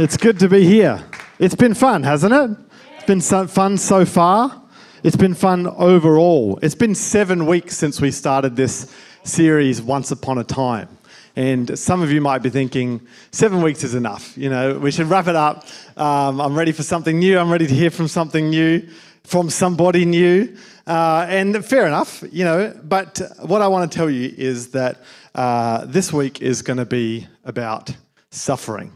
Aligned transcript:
It's 0.00 0.16
good 0.16 0.38
to 0.38 0.48
be 0.48 0.64
here. 0.64 1.04
It's 1.38 1.54
been 1.54 1.74
fun, 1.74 2.04
hasn't 2.04 2.32
it? 2.32 2.56
It's 2.96 3.04
been 3.04 3.20
so 3.20 3.46
fun 3.46 3.76
so 3.76 4.06
far. 4.06 4.62
It's 5.02 5.14
been 5.14 5.34
fun 5.34 5.66
overall. 5.66 6.58
It's 6.62 6.74
been 6.74 6.94
seven 6.94 7.44
weeks 7.44 7.76
since 7.76 8.00
we 8.00 8.10
started 8.10 8.56
this 8.56 8.90
series, 9.24 9.82
Once 9.82 10.10
Upon 10.10 10.38
a 10.38 10.44
Time. 10.44 10.88
And 11.36 11.78
some 11.78 12.00
of 12.00 12.10
you 12.10 12.22
might 12.22 12.38
be 12.38 12.48
thinking, 12.48 13.06
seven 13.30 13.60
weeks 13.60 13.84
is 13.84 13.94
enough. 13.94 14.38
You 14.38 14.48
know, 14.48 14.78
we 14.78 14.90
should 14.90 15.04
wrap 15.08 15.26
it 15.26 15.36
up. 15.36 15.66
Um, 15.98 16.40
I'm 16.40 16.56
ready 16.56 16.72
for 16.72 16.82
something 16.82 17.18
new. 17.18 17.38
I'm 17.38 17.52
ready 17.52 17.66
to 17.66 17.74
hear 17.74 17.90
from 17.90 18.08
something 18.08 18.48
new, 18.48 18.88
from 19.24 19.50
somebody 19.50 20.06
new. 20.06 20.56
Uh, 20.86 21.26
and 21.28 21.62
fair 21.62 21.86
enough, 21.86 22.24
you 22.32 22.44
know. 22.44 22.74
But 22.84 23.20
what 23.40 23.60
I 23.60 23.68
want 23.68 23.92
to 23.92 23.98
tell 23.98 24.08
you 24.08 24.32
is 24.34 24.70
that 24.70 25.02
uh, 25.34 25.84
this 25.84 26.10
week 26.10 26.40
is 26.40 26.62
going 26.62 26.78
to 26.78 26.86
be 26.86 27.28
about 27.44 27.94
suffering. 28.30 28.92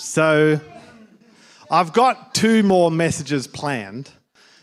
So 0.00 0.58
I've 1.70 1.92
got 1.92 2.34
two 2.34 2.62
more 2.62 2.90
messages 2.90 3.46
planned. 3.46 4.10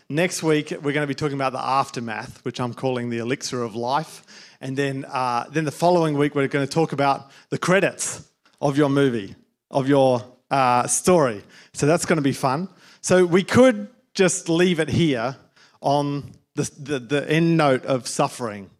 Next 0.08 0.42
week, 0.42 0.70
we're 0.70 0.92
going 0.92 1.04
to 1.04 1.06
be 1.06 1.14
talking 1.14 1.36
about 1.36 1.52
the 1.52 1.60
aftermath, 1.60 2.44
which 2.44 2.60
I'm 2.60 2.74
calling 2.74 3.08
the 3.08 3.18
elixir 3.18 3.62
of 3.62 3.76
life. 3.76 4.24
And 4.60 4.76
then, 4.76 5.04
uh, 5.04 5.44
then 5.48 5.64
the 5.64 5.70
following 5.70 6.18
week, 6.18 6.34
we're 6.34 6.48
going 6.48 6.66
to 6.66 6.70
talk 6.70 6.92
about 6.92 7.30
the 7.50 7.58
credits 7.58 8.28
of 8.60 8.76
your 8.76 8.88
movie, 8.88 9.36
of 9.70 9.88
your 9.88 10.24
uh, 10.50 10.88
story. 10.88 11.44
So 11.72 11.86
that's 11.86 12.04
going 12.04 12.16
to 12.16 12.22
be 12.22 12.32
fun. 12.32 12.68
So 13.00 13.24
we 13.24 13.44
could 13.44 13.88
just 14.14 14.48
leave 14.48 14.80
it 14.80 14.88
here 14.88 15.36
on 15.80 16.32
the, 16.56 16.68
the, 16.80 16.98
the 16.98 17.30
end 17.30 17.56
note 17.56 17.84
of 17.84 18.08
suffering. 18.08 18.70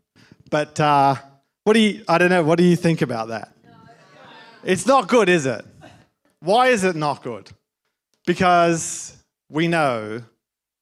But 0.50 0.80
uh, 0.80 1.14
what 1.62 1.74
do 1.74 1.78
you, 1.78 2.02
I 2.08 2.18
don't 2.18 2.30
know, 2.30 2.42
what 2.42 2.58
do 2.58 2.64
you 2.64 2.74
think 2.74 3.00
about 3.00 3.28
that? 3.28 3.52
It's 4.64 4.86
not 4.86 5.06
good, 5.06 5.28
is 5.28 5.46
it? 5.46 5.64
Why 6.40 6.68
is 6.68 6.84
it 6.84 6.96
not 6.96 7.22
good? 7.22 7.50
Because 8.26 9.16
we 9.48 9.68
know 9.68 10.22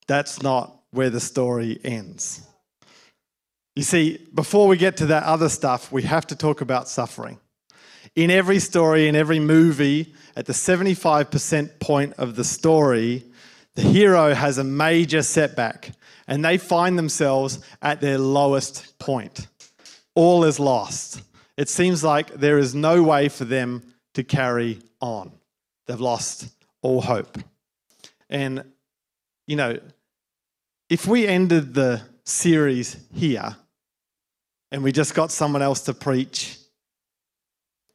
that's 0.07 0.43
not 0.43 0.83
where 0.91 1.11
the 1.11 1.21
story 1.21 1.79
ends. 1.85 2.43
You 3.75 3.83
see, 3.83 4.19
before 4.35 4.69
we 4.69 4.77
get 4.77 4.97
to 4.99 5.07
that 5.07 5.25
other 5.25 5.49
stuff, 5.49 5.93
we 5.93 6.03
have 6.03 6.27
to 6.29 6.37
talk 6.37 6.61
about 6.61 6.89
suffering. 6.89 7.39
In 8.15 8.31
every 8.31 8.59
story, 8.59 9.09
in 9.09 9.15
every 9.15 9.39
movie, 9.39 10.15
at 10.35 10.47
the 10.47 10.55
75% 10.55 11.79
point 11.79 12.15
of 12.15 12.37
the 12.37 12.45
story, 12.45 13.25
the 13.75 13.83
hero 13.83 14.33
has 14.33 14.57
a 14.57 14.65
major 14.65 15.23
setback 15.23 15.93
and 16.27 16.45
they 16.45 16.57
find 16.57 16.99
themselves 16.99 17.61
at 17.83 18.01
their 18.01 18.19
lowest 18.19 18.99
point. 18.99 19.47
All 20.15 20.45
is 20.45 20.59
lost. 20.59 21.23
It 21.57 21.69
seems 21.69 22.03
like 22.03 22.33
there 22.35 22.59
is 22.59 22.75
no 22.75 23.03
way 23.03 23.29
for 23.29 23.45
them 23.45 23.83
to 24.15 24.25
carry 24.25 24.81
on. 25.01 25.33
They've 25.87 26.01
lost 26.01 26.49
all 26.83 27.01
hope. 27.01 27.39
And, 28.29 28.65
you 29.47 29.57
know, 29.57 29.79
if 30.89 31.07
we 31.07 31.27
ended 31.27 31.75
the 31.75 32.03
series 32.25 32.97
here 33.15 33.57
and 34.71 34.83
we 34.83 34.93
just 34.93 35.15
got 35.15 35.31
someone 35.31 35.63
else 35.63 35.83
to 35.83 35.95
preach, 35.95 36.59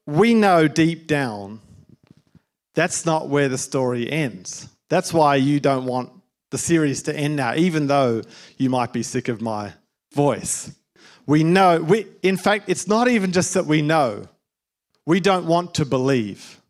we 0.05 0.33
know 0.33 0.67
deep 0.67 1.07
down 1.07 1.59
that's 2.73 3.05
not 3.05 3.27
where 3.27 3.49
the 3.49 3.57
story 3.57 4.09
ends. 4.09 4.67
That's 4.89 5.13
why 5.13 5.35
you 5.35 5.59
don't 5.59 5.85
want 5.85 6.11
the 6.51 6.57
series 6.57 7.03
to 7.03 7.15
end 7.15 7.35
now, 7.35 7.55
even 7.55 7.87
though 7.87 8.21
you 8.57 8.69
might 8.69 8.93
be 8.93 9.03
sick 9.03 9.27
of 9.27 9.41
my 9.41 9.73
voice. 10.13 10.73
We 11.25 11.43
know, 11.43 11.81
we, 11.81 12.07
in 12.23 12.37
fact, 12.37 12.65
it's 12.67 12.87
not 12.87 13.07
even 13.07 13.31
just 13.31 13.53
that 13.53 13.65
we 13.65 13.81
know, 13.81 14.27
we 15.05 15.19
don't 15.19 15.45
want 15.45 15.75
to 15.75 15.85
believe 15.85 16.60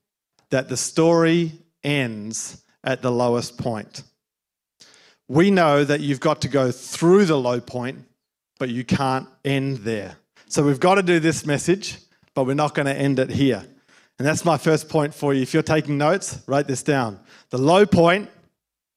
that 0.51 0.69
the 0.69 0.77
story 0.77 1.53
ends 1.83 2.63
at 2.83 3.01
the 3.01 3.11
lowest 3.11 3.57
point. 3.57 4.03
We 5.27 5.49
know 5.49 5.83
that 5.83 6.01
you've 6.01 6.19
got 6.19 6.41
to 6.41 6.47
go 6.47 6.71
through 6.71 7.25
the 7.25 7.37
low 7.37 7.59
point, 7.59 7.99
but 8.59 8.69
you 8.69 8.83
can't 8.83 9.27
end 9.43 9.77
there. 9.77 10.17
So 10.47 10.63
we've 10.63 10.79
got 10.79 10.95
to 10.95 11.03
do 11.03 11.19
this 11.19 11.45
message, 11.45 11.97
but 12.35 12.45
we're 12.45 12.53
not 12.53 12.75
going 12.75 12.85
to 12.85 12.93
end 12.93 13.19
it 13.19 13.29
here. 13.29 13.63
And 14.19 14.27
that's 14.27 14.45
my 14.45 14.57
first 14.57 14.89
point 14.89 15.13
for 15.15 15.33
you. 15.33 15.41
If 15.41 15.53
you're 15.53 15.63
taking 15.63 15.97
notes, 15.97 16.39
write 16.45 16.67
this 16.67 16.83
down. 16.83 17.19
The 17.49 17.57
low 17.57 17.85
point 17.85 18.29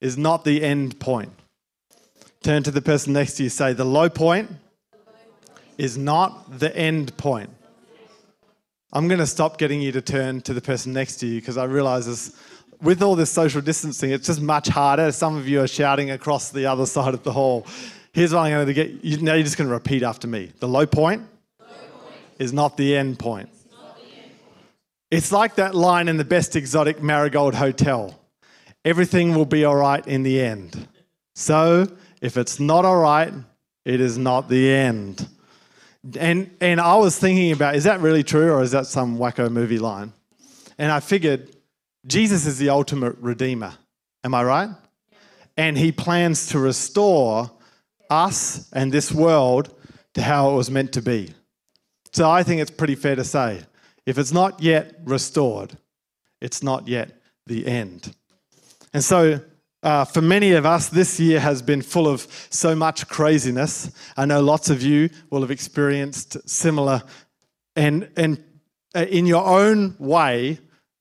is 0.00 0.18
not 0.18 0.44
the 0.44 0.62
end 0.62 1.00
point. 1.00 1.32
Turn 2.42 2.62
to 2.64 2.70
the 2.70 2.82
person 2.82 3.14
next 3.14 3.34
to 3.34 3.44
you, 3.44 3.48
say, 3.48 3.72
The 3.72 3.84
low 3.84 4.10
point 4.10 4.50
is 5.78 5.96
not 5.96 6.58
the 6.58 6.76
end 6.76 7.16
point. 7.16 7.50
I'm 8.94 9.08
going 9.08 9.20
to 9.20 9.26
stop 9.26 9.58
getting 9.58 9.80
you 9.80 9.92
to 9.92 10.00
turn 10.00 10.40
to 10.42 10.54
the 10.54 10.60
person 10.60 10.92
next 10.92 11.16
to 11.16 11.26
you 11.26 11.40
because 11.40 11.56
I 11.56 11.64
realize 11.64 12.06
this, 12.06 12.36
with 12.80 13.02
all 13.02 13.16
this 13.16 13.30
social 13.30 13.60
distancing, 13.60 14.10
it's 14.10 14.26
just 14.26 14.40
much 14.40 14.68
harder. 14.68 15.10
Some 15.12 15.36
of 15.36 15.48
you 15.48 15.60
are 15.60 15.66
shouting 15.66 16.10
across 16.10 16.50
the 16.50 16.66
other 16.66 16.86
side 16.86 17.14
of 17.14 17.22
the 17.22 17.32
hall. 17.32 17.66
Here's 18.12 18.32
what 18.32 18.40
I'm 18.40 18.52
going 18.52 18.66
to 18.66 18.74
get. 18.74 19.04
You, 19.04 19.18
now 19.18 19.34
you're 19.34 19.42
just 19.42 19.58
going 19.58 19.68
to 19.68 19.74
repeat 19.74 20.02
after 20.02 20.28
me. 20.28 20.52
The 20.60 20.68
low 20.68 20.86
point, 20.86 21.22
low 21.58 21.66
point. 21.66 22.16
is 22.38 22.52
not 22.52 22.76
the 22.76 22.96
end 22.96 23.18
point. 23.18 23.48
It's, 23.50 23.64
the 23.64 23.70
end 23.70 24.30
point. 24.40 24.66
it's 25.10 25.32
like 25.32 25.56
that 25.56 25.74
line 25.74 26.08
in 26.08 26.16
the 26.16 26.24
best 26.24 26.54
exotic 26.54 27.02
Marigold 27.02 27.54
Hotel 27.54 28.18
everything 28.84 29.34
will 29.34 29.46
be 29.46 29.64
all 29.64 29.76
right 29.76 30.06
in 30.06 30.22
the 30.22 30.40
end. 30.40 30.88
So 31.34 31.88
if 32.20 32.36
it's 32.36 32.60
not 32.60 32.84
all 32.84 32.98
right, 32.98 33.32
it 33.84 34.00
is 34.00 34.18
not 34.18 34.48
the 34.48 34.70
end. 34.70 35.26
And, 36.18 36.50
and 36.60 36.80
I 36.80 36.96
was 36.96 37.18
thinking 37.18 37.52
about 37.52 37.76
is 37.76 37.84
that 37.84 38.00
really 38.00 38.22
true 38.22 38.52
or 38.52 38.62
is 38.62 38.72
that 38.72 38.86
some 38.86 39.16
wacko 39.16 39.50
movie 39.50 39.78
line? 39.78 40.12
And 40.78 40.92
I 40.92 41.00
figured 41.00 41.54
Jesus 42.06 42.46
is 42.46 42.58
the 42.58 42.68
ultimate 42.68 43.16
redeemer. 43.18 43.72
Am 44.22 44.34
I 44.34 44.42
right? 44.44 44.70
And 45.56 45.78
he 45.78 45.92
plans 45.92 46.48
to 46.48 46.58
restore 46.58 47.50
us 48.10 48.68
and 48.72 48.92
this 48.92 49.12
world 49.12 49.74
to 50.14 50.22
how 50.22 50.50
it 50.52 50.56
was 50.56 50.70
meant 50.70 50.92
to 50.92 51.02
be. 51.02 51.32
So 52.12 52.30
I 52.30 52.42
think 52.42 52.60
it's 52.60 52.70
pretty 52.70 52.94
fair 52.94 53.16
to 53.16 53.24
say 53.24 53.62
if 54.06 54.18
it's 54.18 54.32
not 54.32 54.62
yet 54.62 54.94
restored, 55.04 55.76
it's 56.40 56.62
not 56.62 56.86
yet 56.86 57.20
the 57.46 57.66
end. 57.66 58.14
And 58.92 59.02
so 59.02 59.40
uh, 59.84 60.04
for 60.04 60.22
many 60.22 60.52
of 60.52 60.64
us, 60.64 60.88
this 60.88 61.20
year 61.20 61.38
has 61.38 61.60
been 61.60 61.82
full 61.82 62.08
of 62.08 62.26
so 62.48 62.74
much 62.74 63.06
craziness. 63.06 63.90
I 64.16 64.24
know 64.24 64.40
lots 64.40 64.70
of 64.70 64.82
you 64.82 65.10
will 65.28 65.42
have 65.42 65.50
experienced 65.50 66.48
similar, 66.48 67.02
and, 67.76 68.10
and 68.16 68.42
uh, 68.96 69.00
in 69.00 69.26
your 69.26 69.46
own 69.46 69.94
way, 69.98 70.58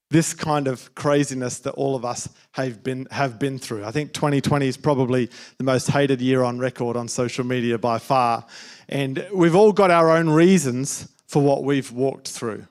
this 0.09 0.33
kind 0.33 0.67
of 0.67 0.93
craziness 0.95 1.59
that 1.59 1.71
all 1.71 1.95
of 1.95 2.03
us 2.03 2.27
have 2.51 2.83
been, 2.83 3.07
have 3.09 3.39
been 3.39 3.57
through. 3.57 3.85
I 3.85 3.91
think 3.91 4.13
2020 4.13 4.67
is 4.67 4.77
probably 4.77 5.29
the 5.57 5.63
most 5.63 5.87
hated 5.87 6.21
year 6.21 6.43
on 6.43 6.59
record 6.59 6.97
on 6.97 7.07
social 7.07 7.45
media 7.45 7.77
by 7.79 7.97
far. 7.97 8.45
And 8.89 9.25
we've 9.33 9.55
all 9.55 9.71
got 9.71 9.91
our 9.91 10.11
own 10.11 10.29
reasons 10.29 11.07
for 11.25 11.41
what 11.41 11.63
we've 11.63 11.91
walked 11.91 12.27
through. 12.27 12.67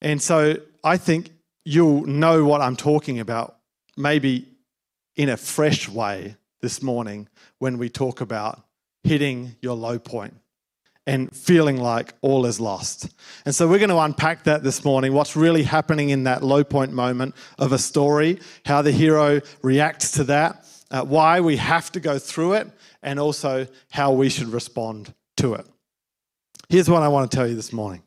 And 0.00 0.22
so 0.22 0.56
I 0.84 0.96
think 0.96 1.30
you'll 1.64 2.06
know 2.06 2.44
what 2.44 2.60
I'm 2.60 2.76
talking 2.76 3.18
about 3.18 3.56
maybe 3.96 4.53
in 5.16 5.28
a 5.28 5.36
fresh 5.36 5.88
way 5.88 6.36
this 6.60 6.82
morning 6.82 7.28
when 7.58 7.78
we 7.78 7.88
talk 7.88 8.20
about 8.20 8.62
hitting 9.02 9.54
your 9.60 9.74
low 9.74 9.98
point 9.98 10.34
and 11.06 11.34
feeling 11.36 11.76
like 11.76 12.14
all 12.22 12.46
is 12.46 12.58
lost. 12.58 13.12
And 13.44 13.54
so 13.54 13.68
we're 13.68 13.78
going 13.78 13.90
to 13.90 13.98
unpack 13.98 14.44
that 14.44 14.62
this 14.62 14.84
morning 14.84 15.12
what's 15.12 15.36
really 15.36 15.62
happening 15.62 16.10
in 16.10 16.24
that 16.24 16.42
low 16.42 16.64
point 16.64 16.92
moment 16.92 17.34
of 17.58 17.72
a 17.72 17.78
story, 17.78 18.40
how 18.64 18.80
the 18.80 18.90
hero 18.90 19.40
reacts 19.62 20.12
to 20.12 20.24
that, 20.24 20.66
uh, 20.90 21.04
why 21.04 21.40
we 21.40 21.58
have 21.58 21.92
to 21.92 22.00
go 22.00 22.18
through 22.18 22.54
it, 22.54 22.70
and 23.02 23.20
also 23.20 23.66
how 23.90 24.12
we 24.12 24.30
should 24.30 24.48
respond 24.48 25.12
to 25.36 25.54
it. 25.54 25.66
Here's 26.70 26.88
what 26.88 27.02
I 27.02 27.08
want 27.08 27.30
to 27.30 27.36
tell 27.36 27.46
you 27.46 27.54
this 27.54 27.72
morning 27.72 28.02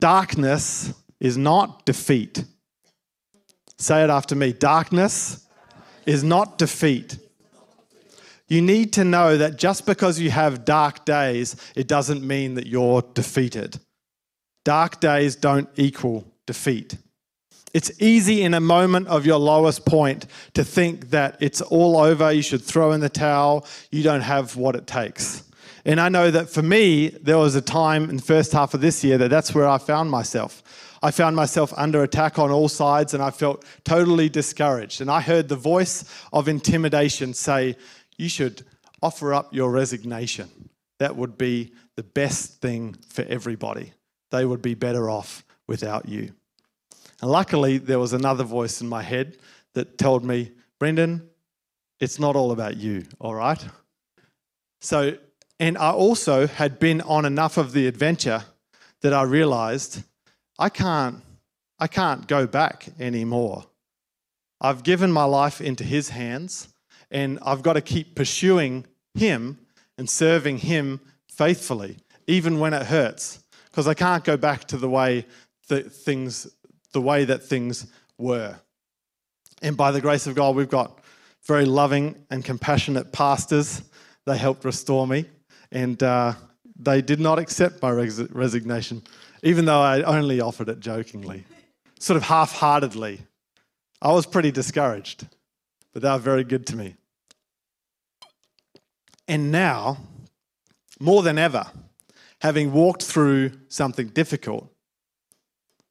darkness 0.00 0.94
is 1.18 1.36
not 1.36 1.84
defeat. 1.84 2.44
Say 3.78 4.04
it 4.04 4.10
after 4.10 4.36
me 4.36 4.52
darkness 4.52 5.42
is 6.06 6.24
not 6.24 6.58
defeat. 6.58 7.18
You 8.48 8.60
need 8.60 8.92
to 8.94 9.04
know 9.04 9.38
that 9.38 9.56
just 9.56 9.86
because 9.86 10.20
you 10.20 10.30
have 10.30 10.64
dark 10.64 11.04
days, 11.04 11.56
it 11.74 11.88
doesn't 11.88 12.26
mean 12.26 12.54
that 12.54 12.66
you're 12.66 13.02
defeated. 13.14 13.78
Dark 14.64 15.00
days 15.00 15.36
don't 15.36 15.68
equal 15.76 16.26
defeat. 16.46 16.98
It's 17.72 17.90
easy 18.02 18.42
in 18.42 18.52
a 18.52 18.60
moment 18.60 19.08
of 19.08 19.24
your 19.24 19.38
lowest 19.38 19.86
point 19.86 20.26
to 20.52 20.62
think 20.64 21.10
that 21.10 21.38
it's 21.40 21.62
all 21.62 21.96
over, 21.96 22.30
you 22.30 22.42
should 22.42 22.62
throw 22.62 22.92
in 22.92 23.00
the 23.00 23.08
towel, 23.08 23.66
you 23.90 24.02
don't 24.02 24.20
have 24.20 24.56
what 24.56 24.76
it 24.76 24.86
takes. 24.86 25.44
And 25.84 25.98
I 25.98 26.08
know 26.08 26.30
that 26.30 26.48
for 26.48 26.62
me, 26.62 27.08
there 27.08 27.38
was 27.38 27.54
a 27.54 27.62
time 27.62 28.10
in 28.10 28.16
the 28.16 28.22
first 28.22 28.52
half 28.52 28.74
of 28.74 28.80
this 28.82 29.02
year 29.02 29.18
that 29.18 29.30
that's 29.30 29.54
where 29.54 29.66
I 29.66 29.78
found 29.78 30.10
myself. 30.10 30.62
I 31.02 31.10
found 31.10 31.34
myself 31.34 31.72
under 31.76 32.02
attack 32.04 32.38
on 32.38 32.50
all 32.50 32.68
sides 32.68 33.12
and 33.12 33.22
I 33.22 33.30
felt 33.30 33.64
totally 33.84 34.28
discouraged. 34.28 35.00
And 35.00 35.10
I 35.10 35.20
heard 35.20 35.48
the 35.48 35.56
voice 35.56 36.04
of 36.32 36.46
intimidation 36.46 37.34
say, 37.34 37.76
You 38.16 38.28
should 38.28 38.62
offer 39.02 39.34
up 39.34 39.52
your 39.52 39.70
resignation. 39.70 40.48
That 41.00 41.16
would 41.16 41.36
be 41.36 41.72
the 41.96 42.04
best 42.04 42.60
thing 42.60 42.96
for 43.08 43.22
everybody. 43.22 43.92
They 44.30 44.44
would 44.44 44.62
be 44.62 44.74
better 44.74 45.10
off 45.10 45.44
without 45.66 46.08
you. 46.08 46.32
And 47.20 47.30
luckily, 47.30 47.78
there 47.78 47.98
was 47.98 48.12
another 48.12 48.44
voice 48.44 48.80
in 48.80 48.88
my 48.88 49.02
head 49.02 49.36
that 49.74 49.98
told 49.98 50.24
me, 50.24 50.52
Brendan, 50.78 51.28
it's 51.98 52.18
not 52.18 52.36
all 52.36 52.52
about 52.52 52.76
you, 52.76 53.04
all 53.20 53.34
right? 53.34 53.64
So, 54.80 55.16
and 55.60 55.78
I 55.78 55.90
also 55.90 56.46
had 56.46 56.78
been 56.78 57.00
on 57.02 57.24
enough 57.24 57.56
of 57.56 57.72
the 57.72 57.86
adventure 57.86 58.44
that 59.02 59.12
I 59.12 59.22
realized 59.22 60.02
I 60.58 60.68
can't, 60.68 61.22
I 61.78 61.86
can't 61.86 62.26
go 62.26 62.46
back 62.46 62.88
anymore. 63.00 63.64
I've 64.60 64.82
given 64.82 65.10
my 65.10 65.24
life 65.24 65.60
into 65.60 65.84
His 65.84 66.10
hands, 66.10 66.68
and 67.10 67.38
I've 67.42 67.62
got 67.62 67.72
to 67.74 67.80
keep 67.80 68.14
pursuing 68.14 68.86
Him 69.14 69.58
and 69.98 70.08
serving 70.08 70.58
Him 70.58 71.00
faithfully, 71.28 71.96
even 72.26 72.60
when 72.60 72.72
it 72.72 72.86
hurts, 72.86 73.42
because 73.70 73.88
I 73.88 73.94
can't 73.94 74.24
go 74.24 74.36
back 74.36 74.64
to 74.66 74.76
the 74.76 74.88
way 74.88 75.26
that 75.68 75.92
things, 75.92 76.46
the 76.92 77.00
way 77.00 77.24
that 77.24 77.42
things 77.42 77.86
were. 78.18 78.56
And 79.62 79.76
by 79.76 79.90
the 79.90 80.00
grace 80.00 80.26
of 80.26 80.34
God, 80.34 80.54
we've 80.54 80.68
got 80.68 80.98
very 81.46 81.64
loving 81.64 82.24
and 82.30 82.44
compassionate 82.44 83.12
pastors. 83.12 83.82
They 84.26 84.36
helped 84.36 84.64
restore 84.64 85.06
me, 85.06 85.24
and 85.72 86.00
uh, 86.02 86.34
they 86.78 87.02
did 87.02 87.18
not 87.18 87.38
accept 87.38 87.82
my 87.82 87.90
res- 87.90 88.30
resignation, 88.30 89.02
even 89.42 89.64
though 89.64 89.80
I 89.80 90.02
only 90.02 90.40
offered 90.40 90.68
it 90.68 90.80
jokingly, 90.80 91.44
sort 91.98 92.16
of 92.16 92.24
half 92.24 92.52
heartedly. 92.52 93.20
I 94.00 94.12
was 94.12 94.26
pretty 94.26 94.50
discouraged, 94.50 95.26
but 95.92 96.02
they 96.02 96.10
were 96.10 96.18
very 96.18 96.44
good 96.44 96.66
to 96.68 96.76
me. 96.76 96.96
And 99.28 99.52
now, 99.52 99.98
more 100.98 101.22
than 101.22 101.38
ever, 101.38 101.66
having 102.40 102.72
walked 102.72 103.02
through 103.02 103.52
something 103.68 104.08
difficult, 104.08 104.68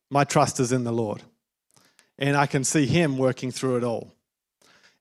my 0.09 0.23
trust 0.23 0.59
is 0.59 0.71
in 0.71 0.83
the 0.83 0.91
Lord. 0.91 1.23
And 2.19 2.35
I 2.35 2.45
can 2.45 2.63
see 2.63 2.85
Him 2.85 3.17
working 3.17 3.51
through 3.51 3.77
it 3.77 3.83
all. 3.83 4.13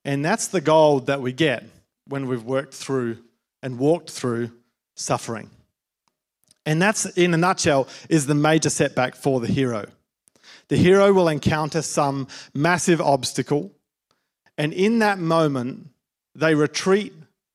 And 0.03 0.25
that's 0.25 0.47
the 0.47 0.61
goal 0.61 1.01
that 1.01 1.21
we 1.21 1.33
get 1.33 1.63
when 2.07 2.27
we've 2.27 2.43
worked 2.43 2.73
through 2.73 3.17
and 3.61 3.77
walked 3.77 4.09
through 4.09 4.51
suffering. 4.95 5.49
And 6.65 6.81
that's, 6.81 7.05
in 7.05 7.33
a 7.33 7.37
nutshell, 7.37 7.87
is 8.09 8.27
the 8.27 8.35
major 8.35 8.69
setback 8.69 9.15
for 9.15 9.39
the 9.39 9.47
hero. 9.47 9.85
The 10.67 10.77
hero 10.77 11.11
will 11.11 11.27
encounter 11.27 11.81
some 11.81 12.27
massive 12.53 13.01
obstacle, 13.01 13.71
and 14.57 14.73
in 14.73 14.99
that 14.99 15.19
moment, 15.19 15.89
they 16.35 16.55
retreat 16.55 17.13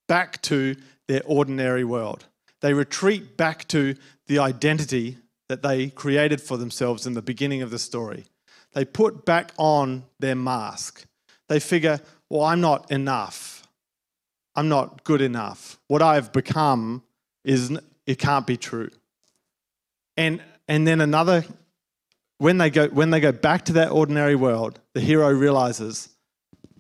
back 0.09 0.43
to 0.43 0.77
their 1.09 1.23
ordinary 1.25 1.85
world. 1.85 2.27
They 2.61 2.75
retreat 2.75 3.37
back 3.37 3.69
to 3.69 3.95
the 4.27 4.39
identity 4.39 5.19
that 5.49 5.63
they 5.63 5.89
created 5.89 6.41
for 6.41 6.57
themselves 6.57 7.07
in 7.07 7.15
the 7.15 7.23
beginning 7.23 7.63
of 7.63 7.71
the 7.71 7.79
story. 7.79 8.25
They 8.73 8.85
put 8.85 9.25
back 9.25 9.53
on 9.57 10.05
their 10.19 10.35
mask. 10.35 11.07
They 11.49 11.61
figure, 11.61 12.01
well, 12.29 12.43
I'm 12.43 12.61
not 12.61 12.91
enough. 12.91 13.67
I'm 14.57 14.69
not 14.69 15.05
good 15.05 15.21
enough. 15.21 15.79
What 15.87 16.03
I've 16.03 16.33
become 16.33 17.03
is 17.45 17.79
it 18.07 18.19
can't 18.19 18.47
be 18.47 18.57
true. 18.57 18.91
And 20.17 20.43
and 20.69 20.87
then 20.87 21.01
another 21.01 21.45
when 22.39 22.59
they 22.59 22.71
go 22.71 22.89
when 22.89 23.11
they 23.11 23.21
go 23.21 23.33
back 23.33 23.65
to 23.67 23.73
that 23.75 23.91
ordinary 23.91 24.35
world, 24.35 24.81
the 24.95 25.01
hero 25.01 25.31
realizes 25.31 26.09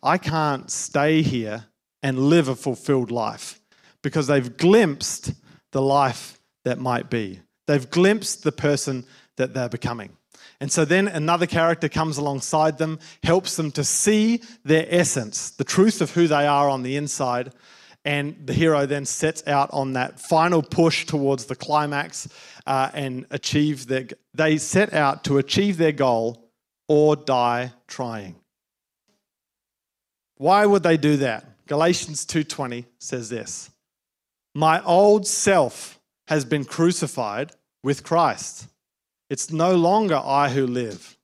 I 0.03 0.19
can't 0.19 0.71
stay 0.71 1.23
here 1.23 1.67
and 2.03 2.19
live 2.19 2.49
a 2.49 2.55
fulfilled 2.55 3.11
life 3.11 3.61
because 4.03 4.27
they've 4.27 4.57
glimpsed 4.57 5.33
the 5.73 5.83
life 5.83 6.39
that 6.65 6.79
might 6.79 7.11
be. 7.11 7.41
They've 7.67 7.91
glimpsed 7.91 8.45
the 8.45 8.53
person 8.53 9.05
that 9.37 9.55
they're 9.55 9.69
becoming. 9.69 10.17
And 10.61 10.73
so 10.73 10.85
then 10.85 11.09
another 11.09 11.47
character 11.47 11.89
comes 11.89 12.17
alongside 12.17 12.79
them, 12.79 12.99
helps 13.23 13.57
them 13.57 13.71
to 13.73 13.85
see 13.85 14.43
their 14.65 14.87
essence, 14.89 15.51
the 15.51 15.65
truth 15.65 16.01
of 16.01 16.13
who 16.13 16.29
they 16.29 16.47
are 16.47 16.69
on 16.69 16.83
the 16.83 16.97
inside. 16.97 17.53
And 18.07 18.47
the 18.47 18.53
hero 18.53 18.87
then 18.87 19.05
sets 19.05 19.47
out 19.49 19.69
on 19.73 19.95
that 19.95 20.21
final 20.21 20.63
push 20.63 21.07
towards 21.07 21.47
the 21.47 21.57
climax 21.57 22.29
uh, 22.65 22.89
and 22.95 23.27
achieve 23.31 23.89
their. 23.89 24.07
They 24.33 24.59
set 24.59 24.95
out 24.95 25.25
to 25.25 25.39
achieve 25.39 25.77
their 25.77 25.93
goal 25.93 26.49
or 26.87 27.17
die 27.17 27.73
trying. 27.89 28.37
Why 30.37 30.65
would 30.67 30.85
they 30.85 30.97
do 30.97 31.17
that? 31.17 31.67
Galatians 31.67 32.25
2:20 32.25 32.87
says 33.01 33.29
this. 33.29 33.71
My 34.55 34.83
old 34.85 35.27
self 35.27 35.99
has 36.29 36.45
been 36.45 36.65
crucified 36.65 37.53
with 37.83 38.05
Christ. 38.05 38.69
It's 39.29 39.51
no 39.51 39.75
longer 39.75 40.17
I 40.17 40.51
who 40.51 40.65
live, 40.65 41.19